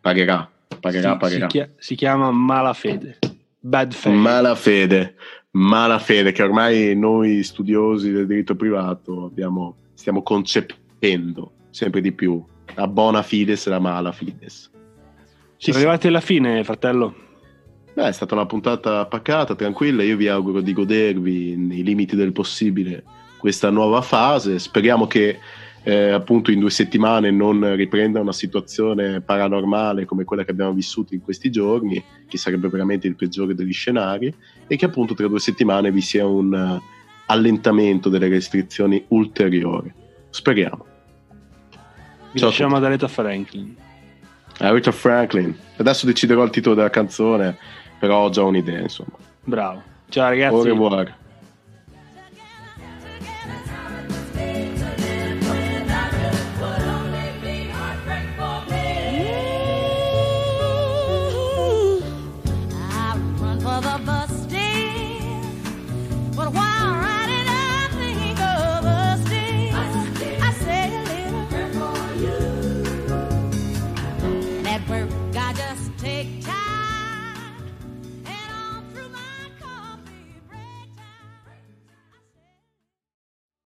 pagherà, 0.00 0.48
pagherà, 0.80 1.12
si, 1.12 1.18
pagherà. 1.18 1.50
Si, 1.50 1.58
chia- 1.58 1.70
si 1.76 1.94
chiama 1.94 2.30
malafede, 2.30 3.18
bad 3.58 3.92
faith. 3.92 4.14
Malafede, 4.14 5.14
malafede 5.52 6.32
che 6.32 6.42
ormai 6.42 6.96
noi 6.96 7.42
studiosi 7.42 8.12
del 8.12 8.26
diritto 8.26 8.54
privato 8.54 9.24
abbiamo, 9.24 9.76
stiamo 9.94 10.22
concependo 10.22 11.52
sempre 11.70 12.00
di 12.00 12.12
più 12.12 12.42
la 12.74 12.86
buona 12.86 13.22
fides 13.22 13.66
e 13.66 13.70
la 13.70 13.78
mala 13.78 14.12
fides. 14.12 14.70
Siamo 15.56 15.78
arrivati 15.78 16.08
alla 16.08 16.20
fine, 16.20 16.64
fratello. 16.64 17.14
Beh, 17.94 18.08
è 18.08 18.12
stata 18.12 18.34
una 18.34 18.46
puntata 18.46 19.06
pacata, 19.06 19.54
tranquilla. 19.54 20.02
Io 20.02 20.16
vi 20.16 20.28
auguro 20.28 20.60
di 20.60 20.72
godervi 20.72 21.56
nei 21.56 21.82
limiti 21.82 22.16
del 22.16 22.32
possibile 22.32 23.04
questa 23.38 23.70
nuova 23.70 24.02
fase. 24.02 24.58
Speriamo 24.58 25.06
che 25.06 25.38
eh, 25.84 26.10
appunto 26.10 26.50
in 26.50 26.58
due 26.58 26.70
settimane 26.70 27.30
non 27.30 27.76
riprenda 27.76 28.20
una 28.20 28.32
situazione 28.32 29.20
paranormale 29.20 30.06
come 30.06 30.24
quella 30.24 30.42
che 30.42 30.50
abbiamo 30.50 30.72
vissuto 30.72 31.14
in 31.14 31.20
questi 31.20 31.50
giorni, 31.50 32.02
che 32.26 32.36
sarebbe 32.38 32.68
veramente 32.68 33.06
il 33.06 33.16
peggiore 33.16 33.54
degli 33.54 33.72
scenari, 33.72 34.34
e 34.66 34.76
che 34.76 34.86
appunto 34.86 35.14
tra 35.14 35.28
due 35.28 35.40
settimane 35.40 35.92
vi 35.92 36.00
sia 36.00 36.26
un 36.26 36.52
uh, 36.52 36.82
allentamento 37.26 38.08
delle 38.08 38.28
restrizioni 38.28 39.04
ulteriori. 39.08 39.92
Speriamo. 40.30 40.86
Vi 42.34 42.40
Ciao 42.40 42.48
lasciamo 42.48 42.74
ad 42.74 42.84
Aretha 42.84 43.06
Franklin. 43.06 43.76
Aretha 44.58 44.90
Franklin. 44.90 45.56
Adesso 45.76 46.04
deciderò 46.04 46.42
il 46.42 46.50
titolo 46.50 46.74
della 46.74 46.90
canzone, 46.90 47.56
però 47.96 48.24
ho 48.24 48.30
già 48.30 48.42
un'idea, 48.42 48.80
insomma. 48.80 49.12
Bravo. 49.44 49.80
Ciao 50.08 50.30
ragazzi. 50.30 50.52
Au 50.52 50.62
revoir. 50.62 51.14